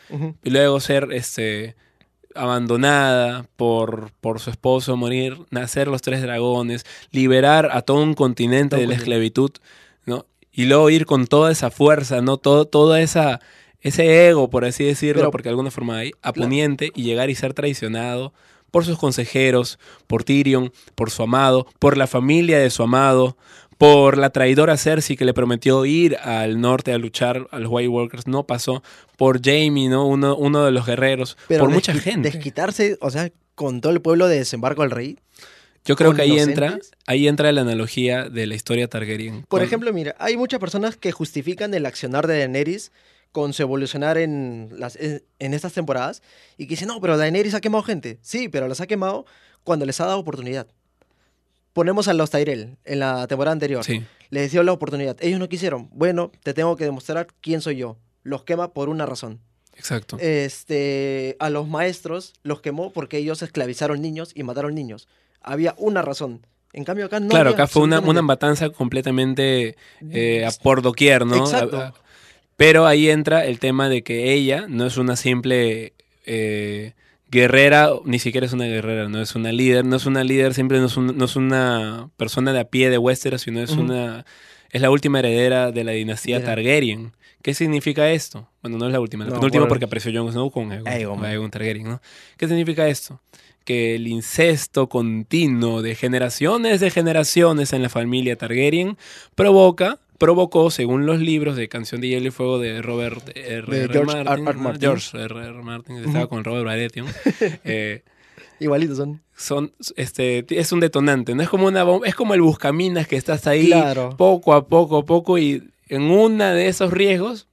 Y 0.43 0.49
luego 0.49 0.79
ser 0.79 1.09
este 1.11 1.75
abandonada 2.35 3.45
por, 3.55 4.11
por 4.21 4.39
su 4.39 4.49
esposo, 4.49 4.95
morir, 4.97 5.37
nacer 5.49 5.87
los 5.87 6.01
tres 6.01 6.21
dragones, 6.21 6.85
liberar 7.11 7.69
a 7.71 7.81
todo 7.81 8.01
un 8.03 8.13
continente 8.13 8.75
Todo 8.75 8.81
de 8.81 8.87
la 8.87 8.95
esclavitud, 8.95 9.51
¿no? 10.05 10.25
Y 10.51 10.65
luego 10.65 10.89
ir 10.89 11.05
con 11.05 11.27
toda 11.27 11.51
esa 11.51 11.69
fuerza, 11.71 12.21
¿no? 12.21 12.37
Todo, 12.37 12.65
toda 12.65 13.01
esa 13.01 13.39
ese 13.81 14.27
ego, 14.27 14.49
por 14.49 14.65
así 14.65 14.83
decirlo, 14.83 15.21
Pero- 15.23 15.31
porque 15.31 15.43
de 15.43 15.51
alguna 15.51 15.69
forma 15.69 15.97
hay, 15.97 16.09
a 16.23 16.31
Claro. 16.33 16.45
Poniente 16.47 16.91
y 16.95 17.03
llegar 17.03 17.29
y 17.29 17.35
ser 17.35 17.53
traicionado 17.53 18.33
por 18.71 18.83
sus 18.83 18.97
consejeros, 18.97 19.77
por 20.07 20.23
Tyrion, 20.23 20.71
por 20.95 21.11
su 21.11 21.21
amado, 21.23 21.67
por 21.77 21.95
la 21.95 22.07
familia 22.07 22.57
de 22.59 22.71
su 22.71 22.81
amado, 22.83 23.37
por 23.77 24.17
la 24.17 24.29
traidora 24.29 24.77
Cersei 24.77 25.17
que 25.17 25.25
le 25.25 25.33
prometió 25.33 25.85
ir 25.85 26.17
al 26.17 26.61
norte 26.61 26.93
a 26.93 26.97
luchar 26.97 27.47
a 27.51 27.59
los 27.59 27.69
White 27.71 27.89
Walkers, 27.89 28.27
no 28.27 28.45
pasó, 28.45 28.83
por 29.17 29.41
Jamie, 29.43 29.89
¿no? 29.89 30.07
Uno, 30.07 30.35
uno 30.35 30.63
de 30.65 30.71
los 30.71 30.85
guerreros, 30.85 31.37
Pero 31.47 31.65
por 31.65 31.73
mucha 31.73 31.93
gente. 31.93 32.31
Desquitarse, 32.31 32.97
o 33.01 33.09
sea, 33.11 33.31
con 33.55 33.81
todo 33.81 33.91
el 33.93 34.01
pueblo 34.01 34.27
de 34.27 34.37
desembarco 34.39 34.81
al 34.81 34.91
rey. 34.91 35.17
Yo 35.83 35.95
creo 35.95 36.13
que 36.15 36.23
ahí 36.23 36.31
inocentes. 36.31 36.63
entra, 36.63 36.79
ahí 37.05 37.27
entra 37.27 37.51
la 37.51 37.61
analogía 37.61 38.27
de 38.29 38.47
la 38.47 38.55
historia 38.55 38.87
Targaryen. 38.87 39.41
Por 39.41 39.59
Con- 39.59 39.63
ejemplo, 39.63 39.93
mira, 39.93 40.15
hay 40.19 40.35
muchas 40.35 40.59
personas 40.59 40.97
que 40.97 41.11
justifican 41.11 41.73
el 41.73 41.85
accionar 41.85 42.25
de 42.25 42.39
Daenerys 42.39 42.91
con 43.31 43.53
su 43.53 43.61
evolucionar 43.61 44.17
en, 44.17 44.69
las, 44.77 44.95
en, 44.95 45.21
en 45.39 45.53
estas 45.53 45.73
temporadas 45.73 46.23
y 46.57 46.65
que 46.65 46.71
dice, 46.71 46.85
no, 46.87 46.99
pero 47.01 47.17
Daenerys 47.17 47.53
ha 47.53 47.61
quemado 47.61 47.83
gente. 47.83 48.17
Sí, 48.21 48.49
pero 48.49 48.67
las 48.67 48.81
ha 48.81 48.87
quemado 48.87 49.25
cuando 49.63 49.85
les 49.85 49.99
ha 50.01 50.05
dado 50.05 50.17
oportunidad. 50.19 50.67
Ponemos 51.75 52.07
a 52.07 52.13
los 52.13 52.29
Tyrell 52.29 52.77
en 52.85 52.99
la 52.99 53.27
temporada 53.27 53.51
anterior. 53.51 53.83
Sí. 53.83 54.01
Les 54.29 54.49
dio 54.49 54.63
la 54.63 54.71
oportunidad. 54.71 55.17
Ellos 55.19 55.39
no 55.39 55.49
quisieron. 55.49 55.89
Bueno, 55.91 56.31
te 56.41 56.53
tengo 56.53 56.77
que 56.77 56.85
demostrar 56.85 57.27
quién 57.41 57.59
soy 57.59 57.75
yo. 57.75 57.97
Los 58.23 58.43
quema 58.45 58.71
por 58.71 58.87
una 58.87 59.05
razón. 59.05 59.41
Exacto. 59.75 60.17
Este, 60.21 61.35
a 61.39 61.49
los 61.49 61.67
maestros 61.67 62.31
los 62.43 62.61
quemó 62.61 62.93
porque 62.93 63.17
ellos 63.17 63.41
esclavizaron 63.41 64.01
niños 64.01 64.31
y 64.33 64.43
mataron 64.43 64.73
niños. 64.73 65.09
Había 65.41 65.75
una 65.77 66.01
razón. 66.01 66.47
En 66.71 66.85
cambio 66.85 67.07
acá 67.07 67.19
no 67.19 67.27
claro, 67.27 67.49
había 67.49 67.63
acá 67.65 67.67
fue 67.67 67.81
una, 67.83 67.99
una 67.99 68.21
matanza 68.21 68.69
completamente 68.69 69.75
eh, 70.11 70.45
a 70.45 70.51
por 70.63 70.81
doquier, 70.81 71.25
¿no? 71.25 71.35
Exacto. 71.35 71.77
A- 71.81 71.87
a- 71.87 71.93
Pero 72.55 72.87
ahí 72.87 73.09
entra 73.09 73.45
el 73.45 73.59
tema 73.59 73.89
de 73.89 74.01
que 74.01 74.31
ella 74.33 74.65
no 74.69 74.85
es 74.85 74.95
una 74.95 75.17
simple 75.17 75.91
eh, 76.25 76.93
guerrera, 77.31 77.89
ni 78.05 78.19
siquiera 78.19 78.45
es 78.45 78.53
una 78.53 78.65
guerrera, 78.65 79.09
no 79.09 79.21
es 79.21 79.35
una 79.35 79.51
líder, 79.51 79.85
no 79.85 79.95
es 79.95 80.05
una 80.05 80.23
líder, 80.23 80.53
siempre 80.53 80.79
no 80.79 80.85
es, 80.85 80.95
un- 80.97 81.17
no 81.17 81.25
es 81.25 81.35
una 81.35 82.09
persona 82.17 82.53
de 82.53 82.59
a 82.59 82.65
pie 82.65 82.89
de 82.89 82.97
Westeros, 82.97 83.41
sino 83.41 83.61
es 83.61 83.71
una 83.71 84.25
es 84.71 84.81
la 84.81 84.89
última 84.91 85.19
heredera 85.19 85.71
de 85.71 85.83
la 85.85 85.93
dinastía 85.93 86.43
Targaryen. 86.43 87.13
¿Qué 87.41 87.53
significa 87.53 88.09
esto? 88.11 88.49
Bueno, 88.61 88.77
no 88.77 88.87
es 88.87 88.91
la 88.91 88.99
última, 88.99 89.23
la 89.23 89.29
No, 89.29 89.35
penúltima 89.37 89.61
por- 89.63 89.69
porque 89.69 89.85
apareció 89.85 90.11
Jon 90.13 90.31
Snow 90.31 90.51
con 90.51 90.71
Aegon, 90.71 90.87
Aegon. 90.87 91.15
con 91.17 91.25
Aegon 91.25 91.51
Targaryen, 91.51 91.87
¿no? 91.87 92.01
¿Qué 92.37 92.47
significa 92.47 92.87
esto? 92.87 93.21
Que 93.63 93.95
el 93.95 94.07
incesto 94.07 94.89
continuo 94.89 95.81
de 95.81 95.95
generaciones 95.95 96.79
de 96.81 96.91
generaciones 96.91 97.71
en 97.73 97.83
la 97.83 97.89
familia 97.89 98.35
Targaryen 98.35 98.97
provoca, 99.35 99.99
provocó, 100.17 100.71
según 100.71 101.05
los 101.05 101.19
libros 101.19 101.55
de 101.55 101.67
Canción 101.67 102.01
de 102.01 102.09
Hielo 102.09 102.27
y 102.27 102.31
Fuego 102.31 102.59
de 102.59 102.81
Robert 102.81 103.21
R. 103.35 103.65
De 103.71 103.83
R. 103.83 103.93
George 103.93 104.23
Martin, 104.23 104.47
R. 104.47 104.51
R. 104.51 104.59
Martin. 104.61 104.81
George 104.81 105.17
R. 105.17 105.39
R. 105.47 105.61
Martin, 105.63 105.97
estaba 105.97 106.27
con 106.27 106.43
Robert 106.43 106.65
Baratheon, 106.65 107.07
eh, 107.63 108.03
Igualitos 108.59 108.97
son. 108.97 109.21
son, 109.35 109.73
este, 109.97 110.45
es 110.49 110.71
un 110.71 110.79
detonante, 110.79 111.35
no 111.35 111.41
es 111.43 111.49
como 111.49 111.67
una 111.67 111.83
bomba, 111.83 112.07
es 112.07 112.15
como 112.15 112.33
el 112.33 112.41
buscaminas 112.41 113.07
que 113.07 113.17
estás 113.17 113.47
ahí 113.47 113.67
Claro. 113.67 114.15
poco 114.17 114.53
a 114.53 114.67
poco 114.67 114.97
a 114.99 115.05
poco 115.05 115.37
y 115.37 115.63
en 115.89 116.03
una 116.03 116.53
de 116.53 116.67
esos 116.69 116.91
riesgos 116.91 117.47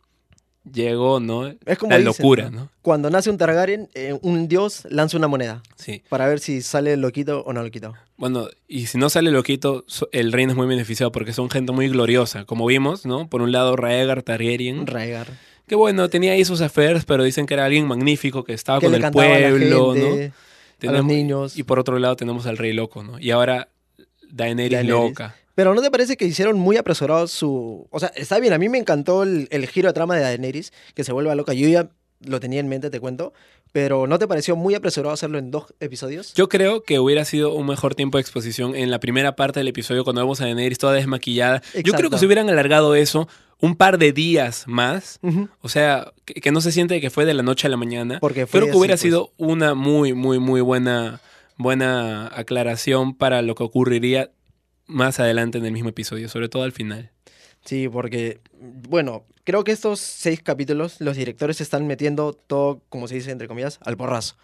llegó, 0.71 1.19
¿no? 1.21 1.47
Es 1.66 1.78
como 1.78 1.90
la 1.90 1.99
dicen, 1.99 2.07
locura, 2.07 2.50
¿no? 2.50 2.69
Cuando 2.83 3.11
nace 3.11 3.31
un 3.31 3.38
Targaryen, 3.38 3.88
eh, 3.95 4.16
un 4.23 4.49
dios 4.49 4.87
lanza 4.90 5.16
una 5.16 5.28
moneda 5.28 5.62
Sí. 5.76 6.02
para 6.09 6.26
ver 6.28 6.38
si 6.40 6.62
sale 6.62 6.97
loquito 6.97 7.42
o 7.45 7.52
no 7.52 7.62
loquito. 7.62 7.95
Bueno, 8.16 8.49
y 8.69 8.87
si 8.87 8.99
no 8.99 9.11
sale 9.11 9.31
loquito, 9.31 9.85
el 10.12 10.33
reino 10.33 10.52
es 10.52 10.57
muy 10.57 10.66
beneficiado 10.66 11.11
porque 11.11 11.33
son 11.33 11.50
gente 11.50 11.73
muy 11.73 11.88
gloriosa, 11.88 12.45
como 12.45 12.66
vimos, 12.66 13.04
¿no? 13.07 13.28
Por 13.28 13.42
un 13.42 13.50
lado, 13.52 13.75
Raegar 13.76 14.23
Targaryen, 14.23 14.87
Rhaegar. 14.87 15.26
que 15.66 15.75
bueno, 15.75 16.09
tenía 16.09 16.33
ahí 16.33 16.45
sus 16.45 16.61
affairs, 16.61 17.04
pero 17.04 17.25
dicen 17.25 17.47
que 17.47 17.54
era 17.54 17.64
alguien 17.64 17.87
magnífico, 17.87 18.45
que 18.45 18.52
estaba 18.52 18.78
Que 18.78 18.87
con 18.87 18.95
el 18.95 19.11
pueblo, 19.11 19.95
gente, 19.95 20.00
¿no? 20.00 20.12
a 20.12 20.14
los 20.25 20.31
Tenemos- 20.78 21.07
niños. 21.12 21.57
y 21.59 21.62
por 21.64 21.78
otro 21.78 21.99
lado 21.99 22.14
tenemos 22.16 22.47
al 22.47 22.59
rey 22.59 22.73
loco, 22.73 23.02
¿no? 23.02 23.19
Y 23.19 23.31
ahora 23.31 23.69
Daenerys, 24.31 24.73
Daenerys. 24.73 24.90
loca. 24.90 25.35
Pero 25.54 25.75
¿no 25.75 25.82
te 25.82 25.90
parece 25.90 26.16
que 26.16 26.25
hicieron 26.25 26.59
muy 26.59 26.76
apresurado 26.76 27.26
su... 27.26 27.87
O 27.90 28.00
sea, 28.00 28.11
está 28.14 28.38
bien, 28.40 28.52
a 28.52 28.59
mí 28.59 28.68
me 28.68 28.78
encantó 28.78 29.23
el, 29.23 29.49
el 29.50 29.66
giro 29.66 29.88
de 29.88 29.92
trama 29.92 30.16
de 30.16 30.23
Daenerys, 30.23 30.73
que 30.94 31.04
se 31.04 31.12
vuelva 31.12 31.35
loca. 31.35 31.52
Yo 31.52 31.68
ya 31.68 31.90
lo 32.21 32.40
tenía 32.40 32.61
en 32.61 32.68
mente, 32.68 32.90
te 32.90 33.00
cuento. 33.00 33.32
Pero 33.73 34.06
¿no 34.06 34.18
te 34.18 34.28
pareció 34.28 34.54
muy 34.54 34.75
apresurado 34.75 35.14
hacerlo 35.14 35.38
en 35.38 35.50
dos 35.50 35.75
episodios? 35.80 36.35
Yo 36.35 36.49
creo 36.49 36.82
que 36.82 36.99
hubiera 36.99 37.25
sido 37.25 37.54
un 37.54 37.66
mejor 37.66 37.94
tiempo 37.94 38.18
de 38.18 38.23
exposición 38.23 38.76
en 38.76 38.90
la 38.90 39.00
primera 39.00 39.35
parte 39.35 39.61
del 39.61 39.68
episodio 39.68 40.04
cuando 40.04 40.21
vemos 40.21 40.40
a 40.40 40.44
Daenerys 40.44 40.78
toda 40.78 40.92
desmaquillada. 40.92 41.62
Yo 41.82 41.94
creo 41.94 42.11
que 42.11 42.18
si 42.18 42.26
hubieran 42.26 42.50
alargado 42.50 42.94
eso 42.94 43.28
un 43.61 43.76
par 43.76 43.97
de 43.97 44.12
días 44.12 44.64
más, 44.66 45.21
o 45.61 45.68
sea, 45.68 46.12
que, 46.26 46.35
que 46.35 46.50
no 46.50 46.61
se 46.61 46.73
siente 46.73 47.00
que 47.00 47.11
fue 47.11 47.25
de 47.25 47.32
la 47.32 47.42
noche 47.42 47.66
a 47.66 47.71
la 47.71 47.76
mañana. 47.76 48.18
Porque 48.21 48.47
fue 48.47 48.61
Creo 48.61 48.66
que 48.66 48.71
así, 48.73 48.78
hubiera 48.78 48.92
pues. 48.94 49.00
sido 49.00 49.32
una 49.38 49.75
muy, 49.75 50.12
muy, 50.12 50.38
muy 50.38 50.61
buena, 50.61 51.21
buena 51.56 52.26
aclaración 52.37 53.14
para 53.14 53.40
lo 53.40 53.54
que 53.54 53.62
ocurriría 53.62 54.30
más 54.86 55.20
adelante 55.20 55.58
en 55.58 55.64
el 55.64 55.72
mismo 55.72 55.90
episodio, 55.90 56.28
sobre 56.28 56.48
todo 56.48 56.62
al 56.62 56.72
final. 56.72 57.10
Sí, 57.64 57.88
porque, 57.88 58.40
bueno, 58.60 59.24
creo 59.44 59.64
que 59.64 59.72
estos 59.72 60.00
seis 60.00 60.42
capítulos 60.42 61.00
los 61.00 61.16
directores 61.16 61.60
están 61.60 61.86
metiendo 61.86 62.32
todo, 62.32 62.82
como 62.88 63.08
se 63.08 63.16
dice 63.16 63.30
entre 63.30 63.48
comillas, 63.48 63.78
al 63.84 63.96
porrazo. 63.96 64.36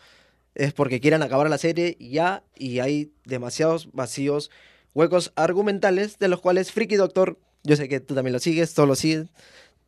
Es 0.54 0.72
porque 0.72 1.00
quieren 1.00 1.22
acabar 1.22 1.48
la 1.50 1.58
serie 1.58 1.96
ya 2.00 2.42
y 2.56 2.78
hay 2.80 3.12
demasiados 3.24 3.90
vacíos, 3.92 4.50
huecos 4.94 5.32
argumentales 5.36 6.18
de 6.18 6.28
los 6.28 6.40
cuales 6.40 6.72
Freaky 6.72 6.96
Doctor, 6.96 7.38
yo 7.64 7.76
sé 7.76 7.88
que 7.88 8.00
tú 8.00 8.14
también 8.14 8.32
lo 8.32 8.40
sigues, 8.40 8.74
todos 8.74 8.88
lo 8.88 8.94
siguen. 8.94 9.30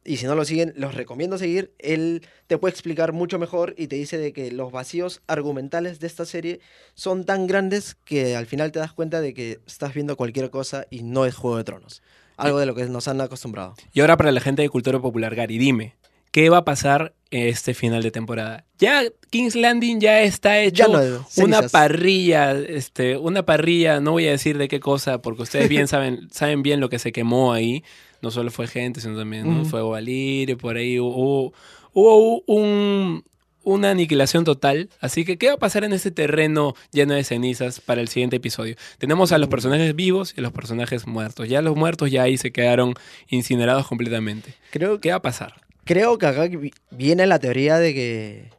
Y 0.05 0.17
si 0.17 0.27
no 0.27 0.35
lo 0.35 0.45
siguen, 0.45 0.73
los 0.77 0.95
recomiendo 0.95 1.37
seguir. 1.37 1.75
Él 1.79 2.27
te 2.47 2.57
puede 2.57 2.73
explicar 2.73 3.13
mucho 3.13 3.39
mejor 3.39 3.75
y 3.77 3.87
te 3.87 3.97
dice 3.97 4.17
de 4.17 4.33
que 4.33 4.51
los 4.51 4.73
vacíos 4.73 5.21
argumentales 5.27 6.01
de 6.01 6.07
esta 6.07 6.25
serie 6.25 6.61
son 6.95 7.25
tan 7.25 7.47
grandes 7.47 7.97
que 8.05 8.35
al 8.35 8.47
final 8.47 8.73
te 8.73 8.79
das 8.79 8.93
cuenta 8.93 9.21
de 9.21 9.35
que 9.35 9.61
estás 9.67 9.93
viendo 9.93 10.17
cualquier 10.17 10.51
cosa 10.51 10.87
y 10.91 11.03
no 11.03 11.27
es 11.27 11.35
Juego 11.35 11.59
de 11.59 11.65
Tronos. 11.65 12.03
Algo 12.39 12.59
de 12.59 12.65
lo 12.65 12.75
que 12.75 12.87
nos 12.87 13.07
han 13.07 13.21
acostumbrado. 13.21 13.75
Y 13.93 14.01
ahora 14.01 14.17
para 14.17 14.33
la 14.33 14.41
gente 14.41 14.63
de 14.63 14.71
Cultura 14.71 14.99
Popular, 14.99 15.35
Gary, 15.35 15.59
dime, 15.59 15.97
¿qué 16.31 16.51
va 16.51 16.59
a 16.59 16.65
pasar 16.65 17.15
este 17.31 17.75
final 17.75 18.03
de 18.03 18.11
temporada? 18.11 18.65
Ya 18.79 19.05
King's 19.31 19.55
Landing 19.55 20.01
ya 20.01 20.23
está 20.23 20.61
hecho 20.61 20.87
Ya 20.87 20.89
no, 20.89 21.27
una 21.37 21.69
parrilla, 21.69 22.53
este, 22.53 23.17
una 23.17 23.45
parrilla, 23.45 24.01
no 24.01 24.13
voy 24.13 24.27
a 24.27 24.31
decir 24.31 24.59
de 24.59 24.69
qué 24.69 24.81
cosa, 24.81 25.23
porque 25.23 25.43
ustedes 25.43 25.69
bien 25.69 25.89
saben, 25.89 26.29
saben 26.33 26.63
bien 26.63 26.81
lo 26.81 26.89
que 26.89 26.99
se 26.99 27.13
quemó 27.13 27.53
ahí. 27.53 27.85
No 28.23 28.31
solo 28.31 28.51
fue 28.51 28.67
gente, 28.67 29.01
sino 29.01 29.17
también 29.17 29.49
¿no? 29.49 29.63
Ujú. 29.63 29.71
fue 29.71 29.83
Valir, 29.83 30.57
por 30.59 30.77
ahí 30.77 30.99
hubo, 31.01 31.55
hubo 31.95 32.43
un, 32.47 33.25
una 33.63 33.91
aniquilación 33.91 34.45
total. 34.45 34.91
Así 35.01 35.25
que, 35.25 35.39
¿qué 35.39 35.49
va 35.49 35.55
a 35.55 35.59
pasar 35.59 35.85
en 35.85 35.95
este 35.95 36.11
terreno 36.11 36.75
lleno 36.93 37.15
de 37.15 37.25
cenizas 37.25 37.81
para 37.81 38.03
el 38.03 38.09
siguiente 38.09 38.37
episodio? 38.37 38.77
Tenemos 38.99 39.33
a 39.33 39.39
los 39.39 39.49
personajes 39.49 39.95
vivos 39.97 40.35
y 40.37 40.41
a 40.41 40.43
los 40.43 40.53
personajes 40.53 41.07
muertos. 41.07 41.49
Ya 41.49 41.63
los 41.63 41.77
muertos 41.77 42.11
ya 42.11 42.25
ahí 42.25 42.37
se 42.37 42.53
quedaron 42.53 42.95
incinerados 43.29 43.87
completamente. 43.87 44.55
Creo, 44.71 45.01
¿Qué 45.01 45.11
va 45.11 45.17
a 45.17 45.23
pasar? 45.23 45.55
Creo 45.91 46.19
que 46.19 46.27
acá 46.27 46.47
vi- 46.47 46.73
viene 46.93 47.27
la 47.27 47.39
teoría 47.41 47.79
de 47.79 47.93
que 47.95 48.51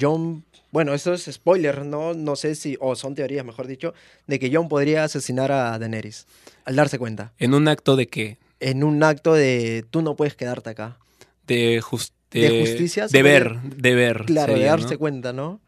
John, 0.00 0.44
bueno, 0.72 0.92
esto 0.92 1.14
es 1.14 1.24
spoiler, 1.30 1.84
¿no? 1.84 2.14
No 2.14 2.34
sé 2.34 2.54
si, 2.56 2.76
o 2.80 2.96
son 2.96 3.14
teorías, 3.14 3.44
mejor 3.44 3.66
dicho, 3.68 3.94
de 4.26 4.38
que 4.40 4.50
John 4.52 4.68
podría 4.68 5.04
asesinar 5.04 5.52
a 5.52 5.78
Daenerys 5.78 6.26
al 6.64 6.74
darse 6.76 6.98
cuenta. 6.98 7.32
En 7.38 7.54
un 7.54 7.68
acto 7.68 7.94
de 7.94 8.08
qué? 8.08 8.38
En 8.58 8.82
un 8.82 9.02
acto 9.04 9.34
de 9.34 9.84
tú 9.90 10.02
no 10.02 10.16
puedes 10.16 10.34
quedarte 10.34 10.70
acá. 10.70 10.98
De, 11.46 11.80
jus- 11.80 12.12
De 12.32 12.60
justicia, 12.60 13.08
se 13.08 13.16
Deber, 13.16 13.60
deber. 13.62 14.24
Claro, 14.26 14.54
de 14.54 14.64
darse 14.64 14.94
¿no? 14.94 14.98
cuenta, 14.98 15.32
¿no? 15.32 15.60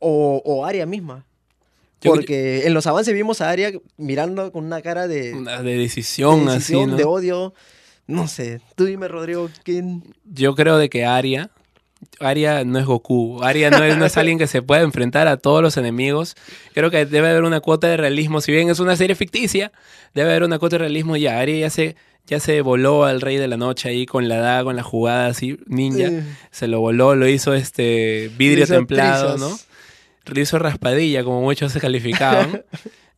O, 0.00 0.42
o 0.44 0.64
Arya 0.66 0.86
misma. 0.86 1.24
Yo- 2.00 2.10
Porque 2.12 2.66
en 2.66 2.74
los 2.74 2.86
avances 2.86 3.14
vimos 3.14 3.40
a 3.40 3.48
Arya 3.50 3.70
mirando 3.96 4.50
con 4.52 4.64
una 4.64 4.82
cara 4.82 5.06
de, 5.08 5.34
Una 5.34 5.62
de 5.62 5.76
decisión, 5.76 6.46
de 6.46 6.52
decisión, 6.54 6.82
así, 6.82 6.90
¿no? 6.90 6.96
de 6.96 7.04
odio. 7.04 7.54
No 8.06 8.28
sé, 8.28 8.60
tú 8.76 8.84
dime, 8.84 9.08
Rodrigo, 9.08 9.48
¿quién? 9.62 10.02
Yo 10.24 10.54
creo 10.54 10.76
de 10.76 10.90
que 10.90 11.04
Arya, 11.06 11.50
Arya 12.20 12.64
no 12.64 12.78
es 12.78 12.84
Goku. 12.84 13.42
Arya 13.42 13.70
no 13.70 13.82
es, 13.82 13.96
no 13.96 14.04
es 14.04 14.16
alguien 14.16 14.38
que 14.38 14.46
se 14.46 14.62
pueda 14.62 14.82
enfrentar 14.82 15.26
a 15.28 15.36
todos 15.36 15.62
los 15.62 15.76
enemigos. 15.76 16.34
Creo 16.74 16.90
que 16.90 17.06
debe 17.06 17.30
haber 17.30 17.44
una 17.44 17.60
cuota 17.60 17.86
de 17.88 17.96
realismo. 17.96 18.40
Si 18.40 18.52
bien 18.52 18.68
es 18.68 18.78
una 18.78 18.96
serie 18.96 19.16
ficticia, 19.16 19.72
debe 20.14 20.30
haber 20.30 20.42
una 20.44 20.58
cuota 20.58 20.74
de 20.74 20.80
realismo. 20.80 21.16
Ya, 21.16 21.40
Arya 21.40 21.56
ya 21.56 21.70
se, 21.70 21.96
ya 22.26 22.40
se 22.40 22.60
voló 22.60 23.04
al 23.04 23.20
Rey 23.20 23.36
de 23.36 23.48
la 23.48 23.56
Noche 23.56 23.88
ahí 23.88 24.06
con 24.06 24.28
la 24.28 24.36
daga, 24.36 24.64
con 24.64 24.76
la 24.76 24.82
jugada 24.82 25.26
así, 25.26 25.58
ninja. 25.66 26.08
Eh, 26.08 26.22
Se 26.50 26.68
lo 26.68 26.80
voló, 26.80 27.14
lo 27.14 27.26
hizo 27.26 27.54
este 27.54 28.30
vidrio 28.36 28.64
hizo 28.64 28.74
templado, 28.74 29.38
¿no? 29.38 29.58
Lo 30.26 30.40
hizo 30.40 30.58
raspadilla, 30.58 31.24
como 31.24 31.40
muchos 31.42 31.72
se 31.72 31.80
calificaban. 31.80 32.64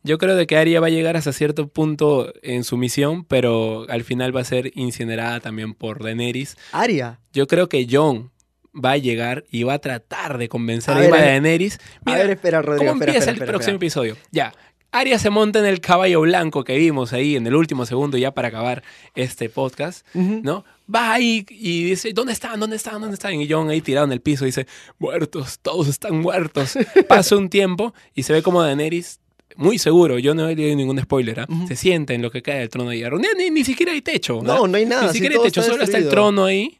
Yo 0.07 0.17
creo 0.17 0.37
de 0.37 0.47
que 0.47 0.55
Arya 0.55 0.79
va 0.79 0.87
a 0.87 0.89
llegar 0.89 1.17
hasta 1.17 1.33
cierto 1.33 1.67
punto 1.67 2.31
en 2.41 2.63
su 2.63 2.77
misión, 2.77 3.25
pero 3.25 3.85
al 3.89 4.05
final 4.05 4.33
va 4.33 4.39
a 4.39 4.45
ser 4.45 4.71
incinerada 4.73 5.41
también 5.41 5.73
por 5.73 6.01
Daenerys. 6.01 6.55
Arya. 6.71 7.19
Yo 7.33 7.45
creo 7.45 7.67
que 7.67 7.85
Jon 7.91 8.31
va 8.73 8.91
a 8.91 8.97
llegar 8.97 9.43
y 9.51 9.63
va 9.63 9.73
a 9.73 9.79
tratar 9.79 10.37
de 10.37 10.47
convencer 10.47 10.93
A 10.93 10.99
a, 10.99 11.01
ver. 11.01 11.11
Daenerys. 11.11 11.79
Mira, 12.05 12.19
a 12.19 12.21
ver, 12.21 12.31
espera, 12.31 12.61
Rodrigo. 12.61 12.89
¿cómo 12.93 13.03
empieza 13.03 13.31
espera, 13.31 13.45
el 13.45 13.51
próximo 13.51 13.75
episodio? 13.75 14.15
Ya. 14.31 14.53
Arya 14.91 15.19
se 15.19 15.29
monta 15.29 15.59
en 15.59 15.65
el 15.65 15.81
caballo 15.81 16.21
blanco 16.21 16.63
que 16.63 16.77
vimos 16.77 17.11
ahí 17.11 17.35
en 17.35 17.45
el 17.45 17.55
último 17.55 17.85
segundo 17.85 18.17
ya 18.17 18.31
para 18.33 18.47
acabar 18.47 18.83
este 19.13 19.49
podcast. 19.49 20.07
¿no? 20.13 20.63
Va 20.93 21.11
ahí 21.11 21.45
y 21.49 21.83
dice, 21.83 22.13
¿dónde 22.13 22.31
están? 22.31 22.61
¿Dónde 22.61 22.77
están? 22.77 23.01
¿Dónde 23.01 23.15
están? 23.15 23.33
Y 23.33 23.51
Jon 23.51 23.69
ahí 23.69 23.81
tirado 23.81 24.05
en 24.05 24.13
el 24.13 24.21
piso 24.21 24.45
dice, 24.45 24.67
muertos, 24.99 25.59
todos 25.59 25.89
están 25.89 26.17
muertos. 26.21 26.77
Pasa 27.09 27.35
un 27.35 27.49
tiempo 27.49 27.93
y 28.15 28.23
se 28.23 28.31
ve 28.31 28.41
como 28.41 28.61
Daenerys, 28.61 29.19
muy 29.57 29.77
seguro, 29.79 30.19
yo 30.19 30.33
no 30.33 30.47
he 30.47 30.55
leído 30.55 30.75
ningún 30.75 30.99
spoiler, 31.01 31.41
¿ah? 31.41 31.47
Se 31.67 31.75
sienta 31.75 32.13
en 32.13 32.21
lo 32.21 32.31
que 32.31 32.41
cae 32.41 32.59
del 32.59 32.69
trono 32.69 32.89
de 32.91 32.97
hierro. 32.97 33.17
Ni, 33.19 33.27
ni, 33.37 33.49
ni 33.49 33.63
siquiera 33.63 33.91
hay 33.91 34.01
techo. 34.01 34.41
No, 34.43 34.67
no 34.67 34.77
hay 34.77 34.85
nada. 34.85 35.07
Ni 35.07 35.13
siquiera 35.13 35.35
hay 35.35 35.41
techo, 35.43 35.59
está 35.61 35.71
solo 35.73 35.83
está 35.83 35.97
el 35.97 36.03
destruido. 36.05 36.11
trono 36.11 36.45
ahí. 36.45 36.79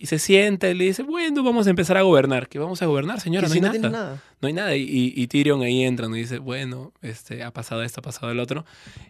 Y 0.00 0.06
se 0.06 0.20
sienta 0.20 0.68
y 0.70 0.74
le 0.74 0.84
dice, 0.84 1.02
bueno, 1.02 1.42
vamos 1.42 1.66
a 1.66 1.70
empezar 1.70 1.96
a 1.96 2.02
gobernar. 2.02 2.48
¿Qué 2.48 2.60
vamos 2.60 2.80
a 2.82 2.86
gobernar, 2.86 3.20
señora? 3.20 3.48
No 3.48 3.52
si 3.52 3.58
hay 3.58 3.78
no 3.80 3.90
nada. 3.90 4.22
No 4.40 4.46
hay 4.46 4.54
nada. 4.54 4.76
Y, 4.76 4.82
y- 4.82 5.12
y 5.16 5.26
Tyrion 5.26 5.60
ahí 5.62 5.82
entra 5.82 6.06
y 6.06 6.12
dice, 6.12 6.38
bueno, 6.38 6.92
este, 7.02 7.42
ha 7.42 7.50
pasado 7.50 7.82
esto, 7.82 7.98
ha 7.98 8.02
pasado 8.04 8.30
el 8.30 8.38
otro. 8.38 8.64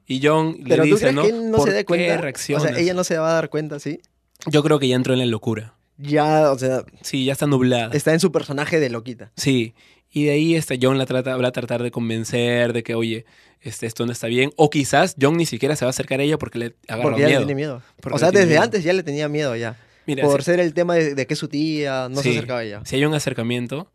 Y 0.06 0.26
Jon 0.26 0.56
le 0.64 0.80
dice, 0.80 0.98
crees 1.00 1.14
¿no? 1.14 1.22
que 1.24 1.28
él 1.28 1.50
no 1.50 1.58
¿Por 1.58 1.68
se 1.68 1.74
dé 1.74 1.80
qué 1.80 1.84
cuenta. 1.84 2.20
O 2.56 2.60
sea, 2.60 2.78
ella 2.78 2.94
no 2.94 3.04
se 3.04 3.18
va 3.18 3.30
a 3.30 3.34
dar 3.34 3.50
cuenta, 3.50 3.78
¿sí? 3.78 4.00
Yo 4.46 4.62
creo 4.62 4.78
que 4.78 4.88
ya 4.88 4.96
entró 4.96 5.12
en 5.12 5.18
la 5.18 5.26
locura. 5.26 5.74
ya, 5.98 6.50
o 6.52 6.58
sea, 6.58 6.84
Sí, 7.02 7.26
ya 7.26 7.32
está 7.34 7.46
nublada. 7.46 7.90
está 7.92 8.14
en 8.14 8.20
su 8.20 8.32
personaje 8.32 8.80
de 8.80 8.88
loquita. 8.88 9.30
Sí. 9.36 9.74
Y 10.10 10.24
de 10.24 10.30
ahí 10.32 10.54
este, 10.54 10.78
John 10.80 10.96
la 10.98 11.06
trata, 11.06 11.36
va 11.36 11.48
a 11.48 11.52
tratar 11.52 11.82
de 11.82 11.90
convencer 11.90 12.72
de 12.72 12.82
que, 12.82 12.94
oye, 12.94 13.26
este, 13.60 13.86
esto 13.86 14.06
no 14.06 14.12
está 14.12 14.26
bien. 14.26 14.50
O 14.56 14.70
quizás 14.70 15.16
John 15.20 15.36
ni 15.36 15.44
siquiera 15.46 15.76
se 15.76 15.84
va 15.84 15.88
a 15.88 15.90
acercar 15.90 16.20
a 16.20 16.22
ella 16.22 16.38
porque 16.38 16.58
le 16.58 16.74
agarra 16.88 17.02
Porque 17.02 17.20
ya 17.20 17.26
le 17.26 17.32
miedo. 17.34 17.40
tiene 17.46 17.54
miedo. 17.54 17.82
Porque 18.00 18.16
o 18.16 18.18
sea, 18.18 18.30
desde 18.30 18.46
miedo. 18.46 18.62
antes 18.62 18.84
ya 18.84 18.92
le 18.92 19.02
tenía 19.02 19.28
miedo 19.28 19.54
ya. 19.56 19.76
Mira, 20.06 20.24
por 20.24 20.42
ser 20.42 20.60
el 20.60 20.72
tema 20.72 20.94
de, 20.94 21.14
de 21.14 21.26
que 21.26 21.36
su 21.36 21.48
tía, 21.48 22.08
no 22.10 22.16
Sí. 22.22 22.30
se 22.32 22.38
acercaba 22.38 22.60
a 22.60 22.64
ella. 22.64 22.80
si 22.86 22.96
hay 22.96 23.04
un 23.04 23.12
acercamiento, 23.14 23.90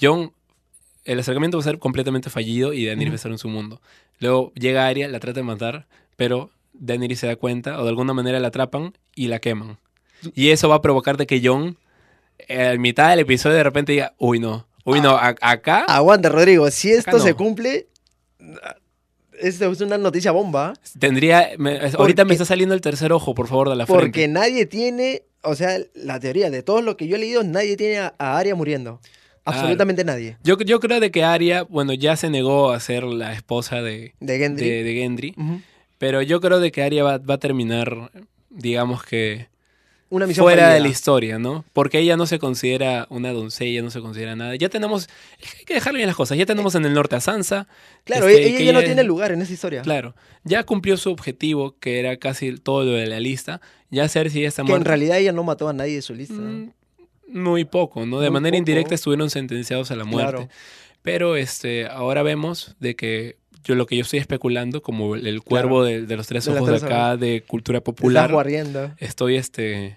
John, 0.00 0.32
el 1.04 1.20
acercamiento 1.20 1.58
va 1.58 1.60
a 1.60 1.64
ser 1.64 1.78
completamente 1.78 2.30
fallido 2.30 2.72
y 2.72 2.86
Daenerys 2.86 3.10
va 3.12 3.14
a 3.14 3.16
estar 3.16 3.30
en 3.32 3.38
su 3.38 3.48
mundo. 3.48 3.80
Luego 4.18 4.52
llega 4.54 4.86
Arya, 4.88 5.06
la 5.08 5.20
trata 5.20 5.38
de 5.40 5.44
matar, 5.44 5.86
pero 6.16 6.50
Daenerys 6.72 7.20
se 7.20 7.28
da 7.28 7.36
cuenta 7.36 7.78
o 7.80 7.84
de 7.84 7.90
alguna 7.90 8.12
manera 8.14 8.40
la 8.40 8.48
atrapan 8.48 8.96
y 9.14 9.28
la 9.28 9.38
queman. 9.38 9.78
Y 10.34 10.50
eso 10.50 10.68
va 10.68 10.76
a 10.76 10.82
provocar 10.82 11.16
de 11.16 11.26
que 11.26 11.40
John, 11.44 11.76
en 12.48 12.80
mitad 12.80 13.10
del 13.10 13.20
episodio, 13.20 13.56
de 13.56 13.62
repente 13.64 13.92
diga, 13.92 14.14
uy, 14.18 14.40
no, 14.40 14.66
uy, 14.84 15.00
no, 15.00 15.10
a- 15.16 15.34
acá 15.40 15.84
Aguanta, 15.88 16.28
Rodrigo. 16.28 16.70
Si 16.70 16.90
esto 16.90 17.12
no. 17.18 17.18
se 17.20 17.34
cumple, 17.34 17.86
esto 19.40 19.70
es 19.72 19.80
una 19.80 19.98
noticia 19.98 20.30
bomba. 20.32 20.74
tendría... 20.98 21.50
me- 21.58 21.78
ahorita 21.78 21.96
me 22.24 22.28
Porque- 22.28 22.32
está 22.34 22.44
saliendo 22.44 22.74
el 22.74 22.80
tercer 22.80 23.12
ojo, 23.12 23.34
por 23.34 23.48
favor, 23.48 23.68
de 23.70 23.76
la 23.76 23.86
Porque 23.86 24.02
frente. 24.10 24.28
nadie 24.28 24.66
tiene, 24.66 25.22
o 25.42 25.54
sea, 25.54 25.78
la 25.94 26.20
teoría 26.20 26.50
de 26.50 26.62
todo 26.62 26.82
lo 26.82 26.96
que 26.96 27.06
yo 27.08 27.16
he 27.16 27.18
leído, 27.18 27.42
nadie 27.42 27.76
tiene 27.76 27.98
a, 27.98 28.14
a 28.18 28.38
Arya 28.38 28.54
muriendo. 28.54 29.00
Absolutamente 29.44 30.04
nadie. 30.04 30.36
Yo, 30.44 30.56
yo 30.58 30.78
creo 30.78 31.00
de 31.00 31.10
que 31.10 31.24
Arya, 31.24 31.64
bueno, 31.64 31.92
ya 31.94 32.14
se 32.16 32.30
negó 32.30 32.70
a 32.70 32.78
ser 32.78 33.02
la 33.02 33.32
esposa 33.32 33.82
de, 33.82 34.14
De 34.20 34.38
Gendry. 34.38 34.68
de, 34.70 34.84
de 34.84 34.94
Gendry, 34.94 35.34
Ujú. 35.36 35.60
pero 35.98 36.22
yo 36.22 36.40
creo 36.40 36.60
de 36.60 36.70
que 36.70 36.82
Arya 36.84 37.02
va, 37.02 37.18
va 37.18 37.34
a 37.34 37.38
terminar, 37.38 38.12
digamos 38.50 39.02
que... 39.04 39.48
Una 40.12 40.26
misión 40.26 40.44
fuera 40.44 40.68
de 40.74 40.80
la 40.80 40.88
historia, 40.88 41.38
¿no? 41.38 41.64
Porque 41.72 41.98
ella 41.98 42.18
no 42.18 42.26
se 42.26 42.38
considera 42.38 43.06
una 43.08 43.32
doncella, 43.32 43.80
no 43.80 43.90
se 43.90 44.00
considera 44.00 44.36
nada. 44.36 44.54
Ya 44.56 44.68
tenemos, 44.68 45.08
hay 45.58 45.64
que 45.64 45.72
dejar 45.72 45.94
bien 45.94 46.06
las 46.06 46.16
cosas. 46.16 46.36
Ya 46.36 46.44
tenemos 46.44 46.74
en 46.74 46.84
el 46.84 46.92
norte 46.92 47.16
a 47.16 47.20
Sansa. 47.20 47.66
Claro, 48.04 48.28
este, 48.28 48.48
ella 48.48 48.60
ya 48.60 48.72
no 48.74 48.82
tiene 48.82 49.04
lugar 49.04 49.32
en 49.32 49.40
esa 49.40 49.54
historia. 49.54 49.80
Claro, 49.80 50.14
ya 50.44 50.64
cumplió 50.64 50.98
su 50.98 51.10
objetivo, 51.10 51.76
que 51.80 51.98
era 51.98 52.18
casi 52.18 52.56
todo 52.58 52.84
lo 52.84 52.92
de 52.92 53.06
la 53.06 53.20
lista. 53.20 53.62
Ya 53.90 54.06
Cersei 54.06 54.42
ya 54.42 54.48
está 54.48 54.62
que 54.62 54.66
en 54.66 54.72
muerta. 54.72 54.88
realidad 54.88 55.16
ella 55.18 55.32
no 55.32 55.44
mató 55.44 55.68
a 55.68 55.72
nadie 55.72 55.94
de 55.94 56.02
su 56.02 56.14
lista. 56.14 56.34
Mm, 56.34 56.72
Muy 57.28 57.64
poco, 57.64 58.04
¿no? 58.04 58.20
De 58.20 58.28
Muy 58.28 58.34
manera 58.34 58.52
poco. 58.52 58.58
indirecta 58.58 58.94
estuvieron 58.94 59.30
sentenciados 59.30 59.90
a 59.92 59.96
la 59.96 60.04
muerte. 60.04 60.32
Claro. 60.32 60.48
Pero 61.00 61.36
este, 61.36 61.86
ahora 61.86 62.22
vemos 62.22 62.76
de 62.80 62.96
que 62.96 63.36
yo 63.64 63.74
lo 63.76 63.86
que 63.86 63.96
yo 63.96 64.02
estoy 64.02 64.18
especulando, 64.18 64.82
como 64.82 65.14
el, 65.14 65.26
el 65.26 65.40
cuervo 65.42 65.84
de, 65.84 66.02
de 66.04 66.16
los 66.16 66.26
tres 66.26 66.46
ojos 66.48 66.68
de 66.68 66.76
acá, 66.86 67.16
de 67.16 67.42
cultura 67.46 67.78
Estás 67.78 67.94
popular, 67.94 68.30
guardiendo. 68.30 68.92
estoy 68.98 69.36
este, 69.36 69.96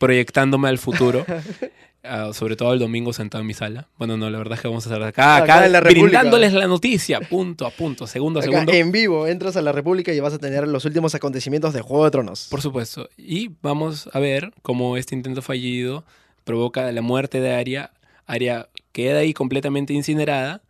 proyectándome 0.00 0.68
al 0.68 0.78
futuro. 0.78 1.26
ah, 2.02 2.30
sobre 2.32 2.56
todo 2.56 2.72
el 2.72 2.78
domingo 2.78 3.12
sentado 3.12 3.42
en 3.42 3.46
mi 3.46 3.52
sala. 3.52 3.86
Bueno, 3.98 4.16
no, 4.16 4.30
la 4.30 4.38
verdad 4.38 4.54
es 4.54 4.62
que 4.62 4.68
vamos 4.68 4.86
a 4.86 4.88
estar 4.88 5.06
acá, 5.06 5.36
Acá 5.36 5.54
acá, 5.56 5.66
en 5.66 5.72
la 5.72 5.80
brindándoles 5.82 6.54
la 6.54 6.66
noticia, 6.66 7.20
punto 7.20 7.66
a 7.66 7.70
punto, 7.70 8.06
segundo 8.06 8.40
a 8.40 8.42
Acá, 8.42 8.50
segundo. 8.50 8.72
en 8.72 8.90
vivo, 8.90 9.26
entras 9.26 9.56
a 9.56 9.62
la 9.62 9.72
República 9.72 10.12
y 10.12 10.18
vas 10.18 10.32
a 10.32 10.38
tener 10.38 10.66
los 10.66 10.86
últimos 10.86 11.14
acontecimientos 11.14 11.74
de 11.74 11.82
Juego 11.82 12.06
de 12.06 12.10
Tronos. 12.10 12.48
Por 12.50 12.62
supuesto. 12.62 13.10
Y 13.18 13.50
vamos 13.60 14.08
a 14.12 14.18
ver 14.18 14.52
cómo 14.62 14.96
este 14.96 15.14
intento 15.14 15.42
fallido 15.42 16.04
provoca 16.44 16.90
la 16.90 17.02
muerte 17.02 17.40
de 17.40 17.52
Arya. 17.52 17.92
Arya 18.26 18.68
queda 18.92 19.18
ahí 19.18 19.34
completamente 19.34 19.92
incinerada 19.92 20.62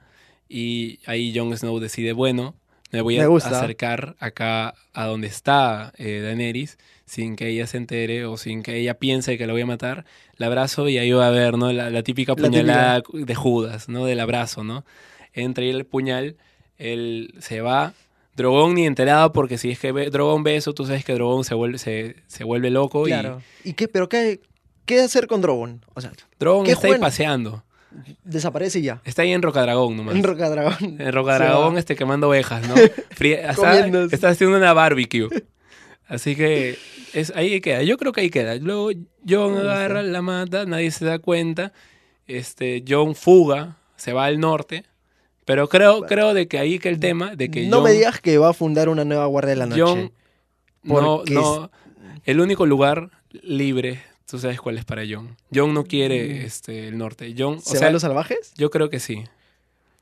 y 0.48 0.98
ahí 1.06 1.32
Jon 1.32 1.56
Snow 1.56 1.78
decide, 1.78 2.12
bueno, 2.12 2.56
me 2.92 3.02
voy 3.02 3.18
a 3.18 3.26
acercar 3.58 4.16
acá 4.18 4.74
a 4.92 5.04
donde 5.06 5.26
está 5.28 5.92
eh, 5.98 6.20
Daenerys 6.22 6.78
sin 7.06 7.36
que 7.36 7.48
ella 7.48 7.66
se 7.66 7.76
entere 7.76 8.24
o 8.24 8.36
sin 8.36 8.62
que 8.62 8.76
ella 8.76 8.94
piense 8.94 9.36
que 9.38 9.46
la 9.46 9.52
voy 9.52 9.62
a 9.62 9.66
matar. 9.66 10.04
La 10.36 10.46
abrazo 10.46 10.88
y 10.88 10.98
ahí 10.98 11.10
va 11.12 11.26
a 11.26 11.30
ver, 11.30 11.56
¿no? 11.58 11.72
La, 11.72 11.90
la 11.90 12.02
típica 12.02 12.34
La 12.36 12.36
puñalada 12.48 13.02
de 13.12 13.34
Judas, 13.34 13.88
¿no? 13.88 14.04
Del 14.06 14.20
abrazo, 14.20 14.62
¿no? 14.64 14.84
Entra 15.32 15.64
el 15.64 15.84
puñal, 15.86 16.36
él 16.78 17.34
se 17.40 17.60
va. 17.60 17.94
Drogón 18.36 18.74
ni 18.74 18.86
enterado 18.86 19.32
porque 19.32 19.58
si 19.58 19.70
es 19.70 19.78
que 19.78 19.92
ve- 19.92 20.08
Drogón 20.10 20.44
ve 20.44 20.56
eso, 20.56 20.72
tú 20.72 20.86
sabes 20.86 21.04
que 21.04 21.12
Drogón 21.14 21.44
se 21.44 21.54
vuelve, 21.54 21.78
se, 21.78 22.16
se 22.26 22.44
vuelve 22.44 22.70
loco 22.70 23.02
Claro. 23.04 23.42
¿Y 23.64 23.74
qué? 23.74 23.86
¿Pero 23.88 24.08
qué, 24.08 24.40
qué 24.86 25.00
hacer 25.00 25.26
con 25.26 25.40
Drogon? 25.40 25.84
O 25.94 26.00
sea, 26.00 26.12
y 26.12 26.22
Drogón 26.38 26.64
¿Qué 26.64 26.72
está 26.72 26.86
ahí 26.86 26.98
paseando. 26.98 27.64
Desaparece 28.24 28.78
y 28.78 28.82
ya. 28.82 29.00
Está 29.04 29.22
ahí 29.22 29.32
en 29.32 29.42
Rocadragón 29.42 29.96
nomás. 29.96 30.14
En 30.16 30.22
Rocadragón. 30.22 30.96
En 31.00 31.12
Rocadragón 31.12 31.78
este, 31.78 31.96
quemando 31.96 32.28
ovejas, 32.28 32.66
¿no? 32.66 32.74
Fría- 33.10 33.50
está, 33.50 34.28
haciendo 34.28 34.56
una 34.56 34.72
barbecue. 34.72 35.28
Así 36.06 36.34
que 36.34 36.78
es, 37.12 37.32
ahí 37.36 37.60
queda. 37.60 37.82
Yo 37.82 37.96
creo 37.96 38.12
que 38.12 38.22
ahí 38.22 38.30
queda. 38.30 38.56
Luego 38.56 38.90
John 39.28 39.56
agarra, 39.56 40.02
la 40.02 40.22
mata, 40.22 40.64
nadie 40.66 40.90
se 40.90 41.04
da 41.04 41.18
cuenta. 41.18 41.72
Este, 42.26 42.84
John 42.86 43.14
fuga, 43.14 43.76
se 43.96 44.12
va 44.12 44.24
al 44.24 44.40
norte. 44.40 44.84
Pero 45.44 45.68
creo, 45.68 46.02
creo 46.02 46.34
de 46.34 46.46
que 46.48 46.58
ahí 46.58 46.78
que 46.78 46.88
el 46.88 47.00
tema, 47.00 47.34
de 47.34 47.50
que 47.50 47.66
no 47.66 47.80
me 47.80 47.90
digas 47.90 48.20
que 48.20 48.38
va 48.38 48.50
a 48.50 48.52
fundar 48.52 48.88
una 48.88 49.04
nueva 49.04 49.26
Guardia 49.26 49.50
de 49.50 49.56
la 49.56 49.66
Noche. 49.66 49.82
John 49.82 50.12
no, 50.82 51.22
no, 51.30 51.70
el 52.24 52.40
único 52.40 52.66
lugar 52.66 53.10
libre, 53.42 54.00
tú 54.30 54.38
sabes 54.38 54.60
cuál 54.60 54.78
es 54.78 54.84
para 54.84 55.02
John. 55.08 55.36
John 55.54 55.74
no 55.74 55.84
quiere 55.84 56.44
este, 56.44 56.88
el 56.88 56.96
norte. 56.98 57.34
John, 57.36 57.54
o 57.54 57.56
Mm. 57.56 57.60
¿Se 57.62 57.70
sea, 57.78 57.86
van 57.88 57.92
los 57.94 58.02
salvajes? 58.02 58.52
yo 58.56 58.70
creo 58.70 58.88
que 58.90 59.00
sí. 59.00 59.24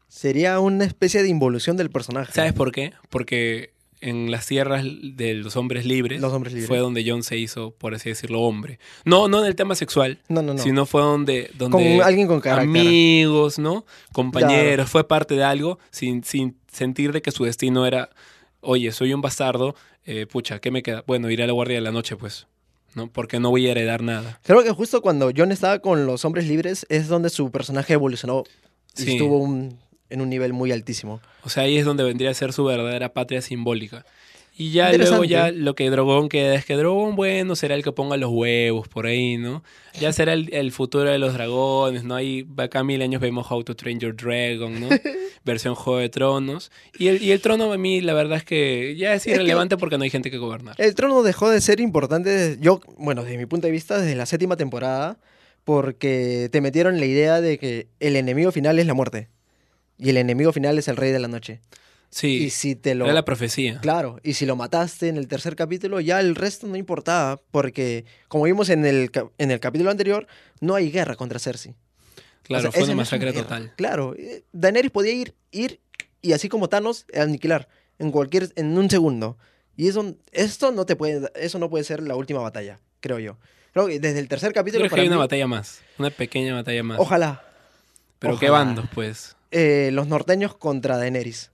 Sería 0.09 0.59
una 0.61 0.85
especie 0.85 1.23
de 1.23 1.29
involución 1.29 1.77
del 1.77 1.91
personaje. 1.91 2.33
¿Sabes 2.33 2.53
por 2.55 2.73
qué? 2.73 2.93
Porque 3.11 3.73
en 4.01 4.31
las 4.31 4.47
tierras 4.47 4.85
de 4.85 5.35
los 5.35 5.57
hombres 5.57 5.85
libres, 5.85 6.21
Los 6.21 6.33
hombres 6.33 6.53
libres. 6.55 6.69
fue 6.69 6.79
donde 6.79 7.05
John 7.07 7.23
se 7.25 7.37
hizo, 7.37 7.73
por 7.73 7.95
así 7.95 8.09
decirlo, 8.11 8.41
hombre. 8.43 8.79
No, 9.05 9.29
no 9.29 9.41
en 9.41 9.47
el 9.47 9.57
tema 9.57 9.75
sexual, 9.75 10.19
No, 10.29 10.41
no, 10.41 10.55
no. 10.55 10.63
sino 10.63 10.87
fue 10.87 11.03
donde, 11.03 11.51
con 11.59 11.71
donde 11.73 12.01
alguien 12.03 12.27
con 12.29 12.41
carácter. 12.41 12.69
amigos, 12.69 13.59
¿no? 13.59 13.85
Compañeros, 14.13 14.89
fue 14.89 15.07
parte 15.07 15.35
de 15.35 15.43
algo 15.45 15.79
sin, 15.91 16.23
sin 16.23 16.57
sentir 16.73 17.11
de 17.13 17.23
que 17.23 17.33
su 17.33 17.45
destino 17.45 17.87
era, 17.87 18.09
oye, 18.61 18.93
soy 18.93 19.13
un 19.13 19.21
bastardo, 19.21 19.75
eh, 20.05 20.27
pucha, 20.27 20.61
¿qué 20.61 20.71
me 20.71 20.83
queda? 20.83 21.03
Bueno, 21.07 21.29
iré 21.31 21.43
a 21.43 21.47
la 21.49 21.53
guardia 21.53 21.75
de 21.75 21.83
la 21.83 21.91
noche, 21.93 22.15
pues, 22.17 22.47
¿no? 22.99 23.11
Porque 23.11 23.41
no 23.41 23.49
voy 23.51 23.67
a 23.67 23.71
heredar 23.71 24.03
nada. 24.03 24.39
Creo 24.45 24.63
que 24.63 24.71
justo 24.73 25.01
cuando 25.01 25.31
John 25.35 25.53
estaba 25.53 25.79
con 25.79 26.05
los 26.05 26.27
hombres 26.27 26.47
libres 26.47 26.85
es 26.91 27.09
donde 27.09 27.31
su 27.31 27.51
personaje 27.51 27.95
evolucionó 27.95 28.45
y 28.99 29.03
Sí. 29.03 29.13
estuvo 29.13 29.39
un- 29.39 29.79
en 30.11 30.21
un 30.21 30.29
nivel 30.29 30.53
muy 30.53 30.73
altísimo. 30.73 31.21
O 31.45 31.49
sea, 31.49 31.63
ahí 31.65 31.77
es 31.79 31.85
donde 31.85 32.03
vendría 32.03 32.31
a 32.31 32.35
ser 32.35 32.53
su 32.53 32.65
verdadera 32.65 33.13
patria 33.13 33.41
simbólica. 33.43 34.05
Y 34.61 34.73
ya 34.73 34.93
luego 34.93 35.23
ya 35.23 35.53
lo 35.53 35.77
que 35.77 35.89
Drogón 35.89 36.29
queda 36.29 36.57
es 36.57 36.65
que 36.65 36.75
Drogón, 36.75 37.15
bueno, 37.15 37.55
será 37.55 37.77
el 37.77 37.85
que 37.85 37.93
ponga 37.93 38.17
los 38.17 38.31
huevos 38.33 38.89
por 38.89 39.07
ahí, 39.07 39.37
¿no? 39.37 39.63
Ya 40.01 40.13
será 40.13 40.33
el, 40.33 40.53
el 40.53 40.73
futuro 40.73 41.09
de 41.09 41.19
los 41.19 41.33
dragones, 41.33 42.03
¿no? 42.03 42.17
Ahí 42.17 42.45
acá 42.57 42.83
mil 42.83 43.01
años 43.01 43.21
vemos 43.21 43.49
How 43.49 43.63
to 43.63 43.77
Train 43.77 44.01
Your 44.01 44.17
Dragon, 44.17 44.81
¿no? 44.81 44.89
Versión 45.45 45.77
Juego 45.77 46.01
de 46.01 46.09
Tronos. 46.09 46.73
Y 46.99 47.07
el, 47.07 47.23
y 47.23 47.31
el 47.31 47.41
trono 47.41 47.73
a 47.73 47.79
mí 47.79 48.01
la 48.01 48.15
verdad 48.15 48.39
es 48.39 48.45
que 48.45 48.97
ya 48.99 49.15
es 49.15 49.23
que- 49.25 49.31
irrelevante 49.31 49.77
porque 49.77 49.97
no 49.97 50.03
hay 50.03 50.11
gente 50.11 50.29
que 50.29 50.39
gobernar. 50.39 50.75
El 50.79 50.93
trono 50.97 51.23
dejó 51.23 51.49
de 51.51 51.61
ser 51.61 51.79
importante, 51.79 52.29
desde- 52.29 52.61
yo, 52.61 52.81
bueno, 52.99 53.23
desde 53.23 53.39
mi 53.39 53.47
punto 53.47 53.69
de 53.69 53.71
vista, 53.73 54.01
desde 54.01 54.17
la 54.17 54.27
séptima 54.27 54.57
temporada, 54.57 55.19
porque 55.65 56.49
te 56.51 56.61
metieron 56.61 56.99
la 56.99 57.07
idea 57.07 57.41
de 57.41 57.59
que 57.59 57.87
el 58.01 58.17
enemigo 58.17 58.51
final 58.53 58.79
es 58.81 58.87
la 58.87 58.95
muerte. 58.95 59.29
Y 59.99 60.11
el 60.11 60.17
enemigo 60.17 60.53
final 60.53 60.79
es 60.79 60.89
el 60.89 60.97
rey 60.97 61.13
de 61.13 61.19
la 61.21 61.29
noche. 61.29 61.61
Sí, 62.11 62.45
Y 62.45 62.51
si 62.51 62.75
te 62.75 62.95
lo... 62.95 63.05
era 63.05 63.15
la 63.15 63.25
profecía. 63.25 63.81
Claro, 63.81 64.19
y 64.23 64.33
si 64.35 64.47
lo 64.47 64.57
mataste 64.57 65.09
en 65.09 65.17
el 65.19 65.29
tercer 65.29 65.57
capítulo, 65.57 66.01
ya 66.01 66.21
el 66.21 66.35
resto 66.37 66.67
no 66.67 66.77
importaba, 66.77 67.41
porque 67.51 68.07
como 68.29 68.45
vimos 68.45 68.71
en 68.71 68.87
el, 68.87 69.11
en 69.37 69.51
el 69.51 69.61
capítulo 69.61 69.91
anterior, 69.91 70.27
no 70.61 70.75
hay 70.75 70.91
guerra 70.91 71.17
contra 71.17 71.39
Cersei. 71.39 71.75
Claro, 72.45 72.71
O 72.71 72.73
sea, 72.73 72.81
fue 72.81 72.85
una 72.85 72.97
masacre 72.97 73.33
total. 73.35 73.73
Claro, 73.77 74.15
eh, 74.17 74.43
Daenerys 74.53 74.91
podía 74.91 75.13
ir, 75.13 75.35
ir 75.51 75.81
y 76.23 76.33
así 76.33 76.49
como 76.49 76.69
Thanos, 76.71 77.05
aniquilar 77.15 77.69
en 77.99 78.11
cualquier, 78.11 78.51
en 78.57 78.79
un 78.79 78.89
segundo. 78.89 79.37
Y 79.77 79.87
eso, 79.89 80.15
esto 80.33 80.73
no 80.73 80.87
te 80.87 80.97
puede, 80.97 81.31
eso 81.35 81.59
no 81.59 81.69
puede 81.69 81.85
ser 81.85 82.03
la 82.03 82.17
última 82.17 82.41
batalla, 82.41 82.81
creo 83.01 83.19
yo. 83.19 83.37
Creo 83.75 83.87
que 83.87 84.01
desde 84.01 84.19
el 84.19 84.29
tercer 84.29 84.55
capítulo 84.55 84.87
Creo 84.87 84.95
que 84.95 85.01
hay 85.03 85.09
una 85.09 85.19
batalla 85.19 85.47
más, 85.47 85.83
una 85.99 86.09
pequeña 86.11 86.55
batalla 86.55 86.83
más. 86.83 86.99
ojalá, 86.99 87.45
Pero 88.19 88.39
qué 88.39 88.49
ojalá. 88.49 88.65
bandos, 88.65 88.87
pues. 88.95 89.37
eh, 89.51 89.91
los 89.93 90.09
norteños 90.09 90.57
contra 90.57 90.97
Daenerys, 90.97 91.51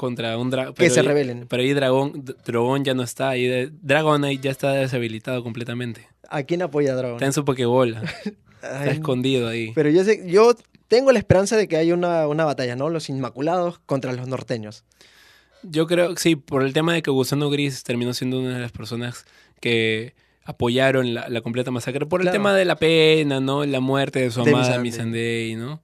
Contra 0.00 0.38
un 0.38 0.48
dragón. 0.48 0.72
que 0.72 0.88
se 0.88 1.02
rebelen. 1.02 1.46
Pero 1.46 1.62
ahí 1.62 1.74
Dragón, 1.74 2.24
Dragón 2.46 2.84
ya 2.86 2.94
no 2.94 3.02
está. 3.02 3.28
Ahí 3.28 3.44
de- 3.46 3.70
Dragón 3.82 4.24
ahí 4.24 4.38
ya 4.38 4.50
está 4.50 4.72
deshabilitado 4.72 5.42
completamente. 5.42 6.08
¿A 6.30 6.42
quién 6.44 6.62
apoya 6.62 6.94
Dragon? 6.94 7.16
Está 7.16 7.26
en 7.26 7.34
su 7.34 7.44
pokebola. 7.44 8.02
Está 8.62 8.80
Ay, 8.80 8.88
escondido 8.92 9.46
ahí. 9.48 9.72
Pero 9.74 9.90
yo 9.90 10.02
sé, 10.04 10.22
yo 10.26 10.54
tengo 10.88 11.12
la 11.12 11.18
esperanza 11.18 11.58
de 11.58 11.68
que 11.68 11.76
haya 11.76 11.92
una, 11.92 12.26
una 12.28 12.46
batalla, 12.46 12.76
¿no? 12.76 12.88
Los 12.88 13.10
Inmaculados 13.10 13.78
contra 13.80 14.12
los 14.14 14.26
norteños. 14.26 14.84
Yo 15.62 15.86
creo, 15.86 16.16
sí, 16.16 16.36
por 16.36 16.62
el 16.62 16.72
tema 16.72 16.94
de 16.94 17.02
que 17.02 17.10
Gusano 17.10 17.50
Gris 17.50 17.82
terminó 17.84 18.14
siendo 18.14 18.38
una 18.40 18.54
de 18.54 18.60
las 18.60 18.72
personas 18.72 19.26
que 19.60 20.14
apoyaron 20.44 21.12
la, 21.12 21.28
la 21.28 21.42
completa 21.42 21.70
masacre. 21.70 22.06
Por 22.06 22.22
el 22.22 22.30
tema 22.30 22.54
de 22.54 22.64
la 22.64 22.76
pena, 22.76 23.38
¿no? 23.40 23.66
La 23.66 23.80
muerte 23.80 24.20
de 24.20 24.30
su 24.30 24.40
amada. 24.40 24.78
Missandei, 24.78 25.56
¿no? 25.56 25.82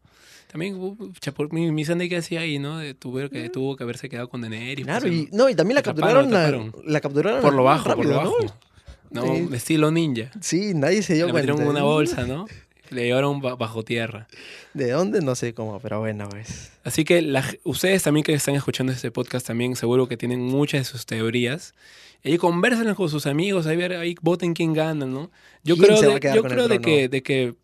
También, 0.56 0.76
uh, 0.76 0.96
pucha, 0.96 1.32
por- 1.32 1.52
mi 1.52 1.70
Missandei 1.70 2.08
que 2.08 2.16
hacía 2.16 2.40
ahí, 2.40 2.58
¿no? 2.58 2.78
De- 2.78 2.94
tuvo, 2.94 3.28
que, 3.28 3.50
tuvo 3.50 3.76
que 3.76 3.84
haberse 3.84 4.08
quedado 4.08 4.28
con 4.30 4.40
Daenerys. 4.40 4.86
Claro, 4.86 5.02
pues, 5.02 5.12
y, 5.12 5.28
no, 5.32 5.48
y 5.50 5.54
también 5.54 5.74
la 5.74 5.82
capturaron, 5.82 6.30
la- 6.30 6.46
atraparon. 6.46 6.72
la, 6.86 7.00
capturaron 7.00 7.42
por 7.42 7.54
lo 7.54 7.64
bajo, 7.64 7.88
rápido, 7.90 8.12
por 8.12 8.24
lo 8.24 8.24
¿no? 8.24 8.30
bajo. 8.30 8.58
¿no? 9.10 9.22
Sí. 9.36 9.48
Estilo 9.54 9.90
ninja. 9.90 10.30
Sí, 10.40 10.72
nadie 10.74 11.02
se 11.02 11.14
dio 11.14 11.26
Le 11.26 11.32
cuenta. 11.32 11.52
metieron 11.52 11.70
una 11.76 11.84
bolsa, 11.84 12.26
¿no? 12.26 12.46
Le 12.90 13.04
llevaron 13.04 13.40
ba- 13.40 13.54
bajo 13.56 13.82
tierra. 13.82 14.28
¿De 14.72 14.90
dónde? 14.92 15.20
No 15.20 15.34
sé 15.34 15.52
cómo, 15.54 15.78
pero 15.80 16.00
bueno, 16.00 16.28
pues. 16.30 16.72
Así 16.84 17.04
que 17.04 17.20
la 17.20 17.44
ustedes 17.64 18.02
también 18.02 18.24
que 18.24 18.32
están 18.32 18.54
escuchando 18.54 18.92
este 18.92 19.10
podcast 19.10 19.46
también 19.46 19.76
seguro 19.76 20.08
que 20.08 20.16
tienen 20.16 20.40
muchas 20.40 20.80
de 20.80 20.84
sus 20.84 21.04
teorías. 21.04 21.74
Y 22.24 22.38
conversen 22.38 22.92
con 22.94 23.08
sus 23.10 23.26
amigos, 23.26 23.66
ahí, 23.66 23.76
ver, 23.76 23.92
ahí 23.94 24.14
voten 24.22 24.54
quién 24.54 24.72
gana, 24.72 25.04
¿no? 25.06 25.30
Yo 25.62 25.76
¿Quién 25.76 25.86
creo, 25.86 26.00
de, 26.00 26.34
yo 26.34 26.42
creo 26.42 26.68
de, 26.68 26.78
trono? 26.78 26.80
que, 26.80 27.08
de 27.08 27.22
que 27.22 27.54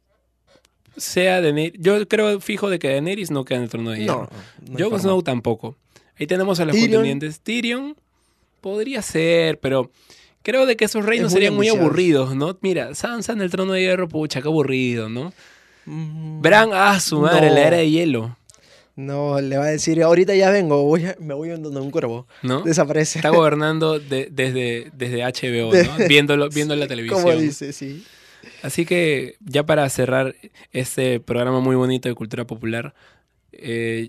sea 0.96 1.40
Daenerys. 1.40 1.80
Yo 1.80 2.06
creo 2.08 2.40
fijo 2.40 2.68
de 2.70 2.78
que 2.78 2.88
Daenerys 2.88 3.30
no 3.30 3.44
queda 3.44 3.58
en 3.58 3.64
el 3.64 3.70
trono 3.70 3.90
de 3.90 4.00
hierro. 4.00 4.28
No, 4.68 4.78
no 4.78 4.90
Jon. 4.90 5.00
Snow 5.00 5.22
tampoco. 5.22 5.76
Ahí 6.18 6.26
tenemos 6.26 6.60
a 6.60 6.64
los 6.64 6.74
Tyrion. 6.74 6.90
contendientes. 7.02 7.40
Tyrion 7.40 7.96
podría 8.60 9.02
ser, 9.02 9.58
pero 9.60 9.90
creo 10.42 10.66
de 10.66 10.76
que 10.76 10.84
esos 10.84 11.04
reinos 11.04 11.30
muy 11.32 11.34
serían 11.36 11.54
muy 11.54 11.68
aburridos, 11.68 12.34
¿no? 12.36 12.56
Mira, 12.60 12.94
Sansa 12.94 13.32
en 13.32 13.40
el 13.40 13.50
trono 13.50 13.72
de 13.72 13.80
hierro, 13.80 14.08
pucha, 14.08 14.40
qué 14.42 14.48
aburrido, 14.48 15.08
¿no? 15.08 15.32
Mm, 15.86 16.40
Bran, 16.42 16.70
ah, 16.72 17.00
su 17.00 17.20
madre, 17.20 17.48
No. 17.48 17.54
la 17.54 17.60
era 17.66 17.76
de 17.78 17.90
hielo, 17.90 18.36
No, 18.94 19.40
le 19.40 19.56
va 19.56 19.64
a 19.64 19.68
decir, 19.68 20.02
ahorita 20.02 20.34
ya 20.34 20.50
vengo, 20.50 20.84
voy 20.84 21.06
a- 21.06 21.16
me 21.18 21.32
voy 21.32 21.48
en 21.50 21.62
donde 21.62 21.80
un 21.80 21.90
cuervo. 21.90 22.26
¿no? 22.42 22.60
Desaparece. 22.60 23.18
Está 23.20 23.30
gobernando 23.30 23.98
de- 23.98 24.28
desde, 24.30 24.90
desde 24.92 25.22
HBO, 25.24 25.72
¿no? 25.72 25.72
Viéndolo, 26.08 26.50
viendo 26.50 26.76
la 26.76 26.86
televisión. 26.86 27.22
Como 27.22 27.34
dice, 27.34 27.72
sí. 27.72 28.04
Así 28.62 28.84
que 28.86 29.36
ya 29.40 29.64
para 29.64 29.88
cerrar 29.88 30.34
este 30.72 31.20
programa 31.20 31.60
muy 31.60 31.76
bonito 31.76 32.08
de 32.08 32.14
cultura 32.14 32.46
popular, 32.46 32.94
eh, 33.52 34.08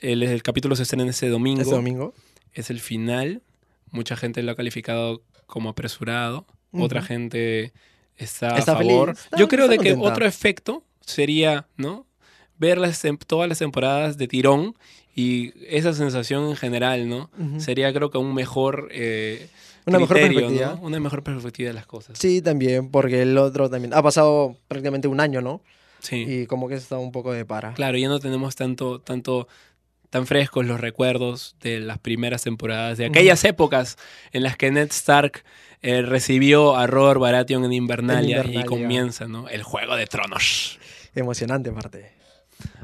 el, 0.00 0.22
el 0.22 0.42
capítulo 0.42 0.76
se 0.76 0.82
estrena 0.82 1.08
ese 1.08 1.28
domingo. 1.28 1.62
Este 1.62 1.74
domingo. 1.74 2.14
Es 2.52 2.70
el 2.70 2.80
final. 2.80 3.42
Mucha 3.90 4.16
gente 4.16 4.42
lo 4.42 4.52
ha 4.52 4.56
calificado 4.56 5.22
como 5.46 5.68
apresurado. 5.70 6.46
Otra 6.72 7.02
gente 7.02 7.72
está, 8.16 8.56
Está 8.58 8.72
a 8.72 8.76
favor. 8.78 9.10
está- 9.10 9.36
Yo 9.36 9.46
creo 9.48 9.68
de 9.68 9.78
que 9.78 9.90
contenta. 9.90 10.10
otro 10.12 10.26
efecto 10.26 10.82
sería, 11.00 11.68
¿no? 11.76 12.06
Ver 12.58 12.78
las, 12.78 13.02
todas 13.26 13.48
las 13.48 13.58
temporadas 13.60 14.18
de 14.18 14.26
tirón 14.26 14.74
y 15.14 15.52
esa 15.68 15.92
sensación 15.94 16.48
en 16.48 16.56
general, 16.56 17.08
¿no? 17.08 17.30
Sería 17.58 17.92
creo 17.92 18.10
que 18.10 18.18
un 18.18 18.34
mejor 18.34 18.88
eh, 18.90 19.48
Una 19.86 19.98
mejor 19.98 20.16
perspectiva. 20.16 20.74
¿no? 20.76 20.82
Una 20.82 21.00
mejor 21.00 21.22
perspectiva 21.22 21.68
de 21.68 21.74
las 21.74 21.86
cosas. 21.86 22.18
Sí, 22.18 22.40
también, 22.40 22.90
porque 22.90 23.22
el 23.22 23.36
otro 23.38 23.68
también. 23.68 23.92
Ha 23.94 24.02
pasado 24.02 24.56
prácticamente 24.68 25.08
un 25.08 25.20
año, 25.20 25.40
¿no? 25.40 25.62
Sí. 26.00 26.24
Y 26.26 26.46
como 26.46 26.68
que 26.68 26.74
está 26.74 26.98
un 26.98 27.12
poco 27.12 27.32
de 27.32 27.44
para. 27.44 27.74
Claro, 27.74 27.96
ya 27.96 28.08
no 28.08 28.18
tenemos 28.18 28.56
tanto, 28.56 29.00
tanto, 29.00 29.48
tan 30.10 30.26
frescos 30.26 30.66
los 30.66 30.80
recuerdos 30.80 31.56
de 31.60 31.80
las 31.80 31.98
primeras 31.98 32.42
temporadas, 32.42 32.98
de 32.98 33.06
aquellas 33.06 33.44
épocas 33.44 33.96
en 34.32 34.42
las 34.42 34.56
que 34.56 34.70
Ned 34.70 34.88
Stark 34.90 35.44
eh, 35.82 36.02
recibió 36.02 36.76
a 36.76 36.86
Robert 36.86 37.20
Baratheon 37.20 37.64
en 37.64 37.72
Invernalia, 37.72 38.40
En 38.40 38.46
Invernalia. 38.46 38.60
y 38.60 38.64
comienza, 38.64 39.28
¿no? 39.28 39.48
El 39.48 39.62
Juego 39.62 39.96
de 39.96 40.06
Tronos. 40.06 40.78
Emocionante, 41.14 41.70
aparte. 41.70 42.12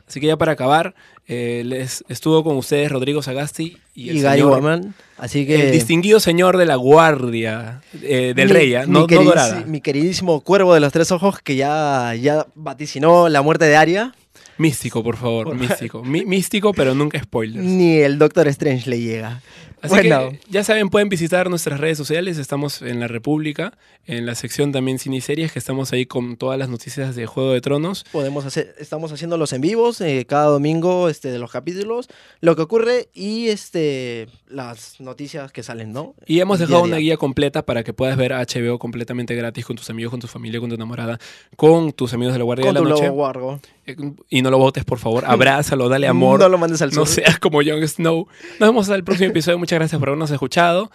Así 0.09 0.19
que 0.21 0.27
ya 0.27 0.37
para 0.37 0.53
acabar, 0.53 0.95
eh, 1.29 1.63
les 1.65 2.05
estuvo 2.09 2.43
con 2.43 2.57
ustedes 2.57 2.91
Rodrigo 2.91 3.23
Sagasti 3.23 3.77
y, 3.95 4.07
Y, 4.07 4.11
el, 4.11 4.23
Gary 4.23 4.41
señor- 4.41 4.57
Woman. 4.57 4.95
Así 5.19 5.47
que. 5.47 5.67
el 5.67 5.71
distinguido 5.73 6.19
señor 6.19 6.57
de 6.57 6.67
la 6.67 6.75
guardia 6.77 7.81
eh, 8.03 8.33
del 8.35 8.49
mi- 8.49 8.53
rey, 8.53 8.69
mi 8.69 8.93
no, 8.93 9.01
no 9.01 9.07
queridis- 9.07 9.25
dorada. 9.25 9.65
Mi 9.67 9.81
queridísimo 9.81 10.41
cuervo 10.41 10.75
de 10.75 10.81
los 10.81 10.93
tres 10.93 11.13
ojos 11.13 11.39
que 11.41 11.55
ya, 11.57 12.15
ya 12.15 12.47
vaticinó 12.57 13.29
la 13.29 13.43
muerte 13.43 13.67
de 13.67 13.77
Arya. 13.77 14.15
Místico, 14.59 15.03
por 15.05 15.17
favor, 15.17 15.47
Por- 15.47 15.55
místico. 15.57 16.03
Mi- 16.03 16.25
místico, 16.27 16.73
pero 16.75 16.95
nunca 16.95 17.19
spoilers. 17.23 17.65
Ni 17.65 17.99
el 17.99 18.19
Doctor 18.19 18.49
Strange 18.49 18.91
le 18.91 19.01
llega. 19.01 19.41
Así 19.83 19.89
Bueno. 19.95 20.31
que 20.31 20.41
ya 20.51 20.63
saben, 20.65 20.89
pueden 20.91 21.09
visitar 21.09 21.49
nuestras 21.49 21.81
redes 21.81 21.97
sociales. 21.97 22.37
Estamos 22.39 22.83
en 22.83 23.01
la 23.01 23.09
República, 23.09 23.73
en 24.07 24.27
la 24.27 24.35
sección 24.35 24.73
también 24.73 24.99
cine 24.99 25.17
y 25.17 25.21
series, 25.21 25.53
que 25.53 25.59
estamos 25.59 25.93
ahí 25.93 26.05
con 26.07 26.37
todas 26.37 26.59
las 26.59 26.69
noticias 26.69 27.17
de 27.17 27.27
Juego 27.27 27.53
de 27.53 27.61
Tronos. 27.61 28.05
Podemos 28.13 28.45
hacer, 28.45 28.75
estamos 28.79 29.11
haciendo 29.13 29.37
los 29.39 29.53
en 29.53 29.61
vivos 29.63 30.01
eh, 30.03 30.27
cada 30.29 30.47
domingo 30.47 31.09
este, 31.09 31.31
de 31.31 31.39
los 31.39 31.51
capítulos, 31.51 32.09
lo 32.41 32.57
que 32.57 32.63
ocurre 32.63 33.09
y 33.15 33.49
este, 33.49 34.29
las 34.49 35.01
noticias 35.01 35.51
que 35.53 35.63
salen, 35.63 35.93
¿no? 35.93 36.15
Y 36.27 36.41
hemos 36.41 36.59
dejado 36.59 36.83
una 36.83 36.97
día. 36.97 37.05
guía 37.13 37.17
completa 37.17 37.65
para 37.65 37.83
que 37.83 37.93
puedas 37.95 38.17
ver 38.17 38.33
HBO 38.33 38.79
completamente 38.79 39.35
gratis 39.35 39.65
con 39.65 39.77
tus 39.77 39.89
amigos, 39.91 40.11
con 40.11 40.21
tu 40.21 40.27
familia, 40.27 40.61
con 40.61 40.69
tu 40.69 40.75
enamorada, 40.75 41.19
con 41.57 41.93
tus 41.93 42.13
amigos 42.13 42.35
de 42.35 42.39
la 42.39 42.45
Guardia 42.45 42.67
Con 42.67 42.75
de 42.75 42.81
tu 42.81 42.85
la 42.85 42.91
Noche. 42.91 43.07
lobo. 43.07 43.61
Eh, 43.87 43.97
Y 44.29 44.43
no 44.43 44.51
lo 44.51 44.59
votes, 44.59 44.85
por 44.85 44.99
favor. 44.99 45.25
Abrázalo, 45.27 45.89
dale 45.89 46.07
amor. 46.07 46.39
No 46.41 46.49
lo 46.51 46.59
mandes 46.59 46.83
al 46.83 46.91
No 46.91 47.07
sur. 47.07 47.09
seas 47.09 47.39
como 47.39 47.63
Jon 47.65 47.87
Snow. 47.87 48.27
Nos 48.59 48.69
vemos 48.69 48.91
al 48.91 49.05
próximo 49.05 49.31
episodio. 49.31 49.59
Muchas 49.71 49.79
gracias 49.83 50.01
por 50.01 50.09
habernos 50.09 50.33
escuchado. 50.33 50.91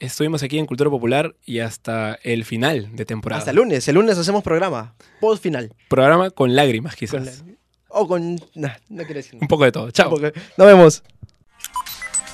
Estuvimos 0.00 0.42
aquí 0.42 0.58
en 0.58 0.66
Cultura 0.66 0.90
Popular 0.90 1.36
y 1.46 1.60
hasta 1.60 2.18
el 2.24 2.44
final 2.44 2.88
de 2.96 3.04
temporada. 3.04 3.38
Hasta 3.38 3.52
el 3.52 3.56
lunes. 3.58 3.86
El 3.86 3.94
lunes 3.94 4.18
hacemos 4.18 4.42
programa. 4.42 4.94
Post 5.20 5.40
final. 5.44 5.72
Programa 5.88 6.30
con 6.30 6.56
lágrimas, 6.56 6.96
quizás. 6.96 7.20
Con 7.38 7.48
la- 7.48 7.54
O 7.90 8.08
con. 8.08 8.34
nah, 8.56 8.70
no 8.88 9.04
quiero 9.04 9.14
decir. 9.14 9.38
Un 9.40 9.46
poco 9.46 9.62
de 9.62 9.70
todo. 9.70 9.92
Chao. 9.92 10.10
Nos 10.56 10.66
vemos. 10.66 11.04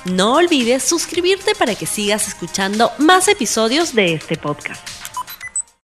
No 0.05 0.37
olvides 0.37 0.81
suscribirte 0.81 1.53
para 1.53 1.75
que 1.75 1.85
sigas 1.85 2.27
escuchando 2.27 2.91
más 2.97 3.27
episodios 3.27 3.93
de 3.93 4.15
este 4.15 4.35
podcast. 4.35 4.81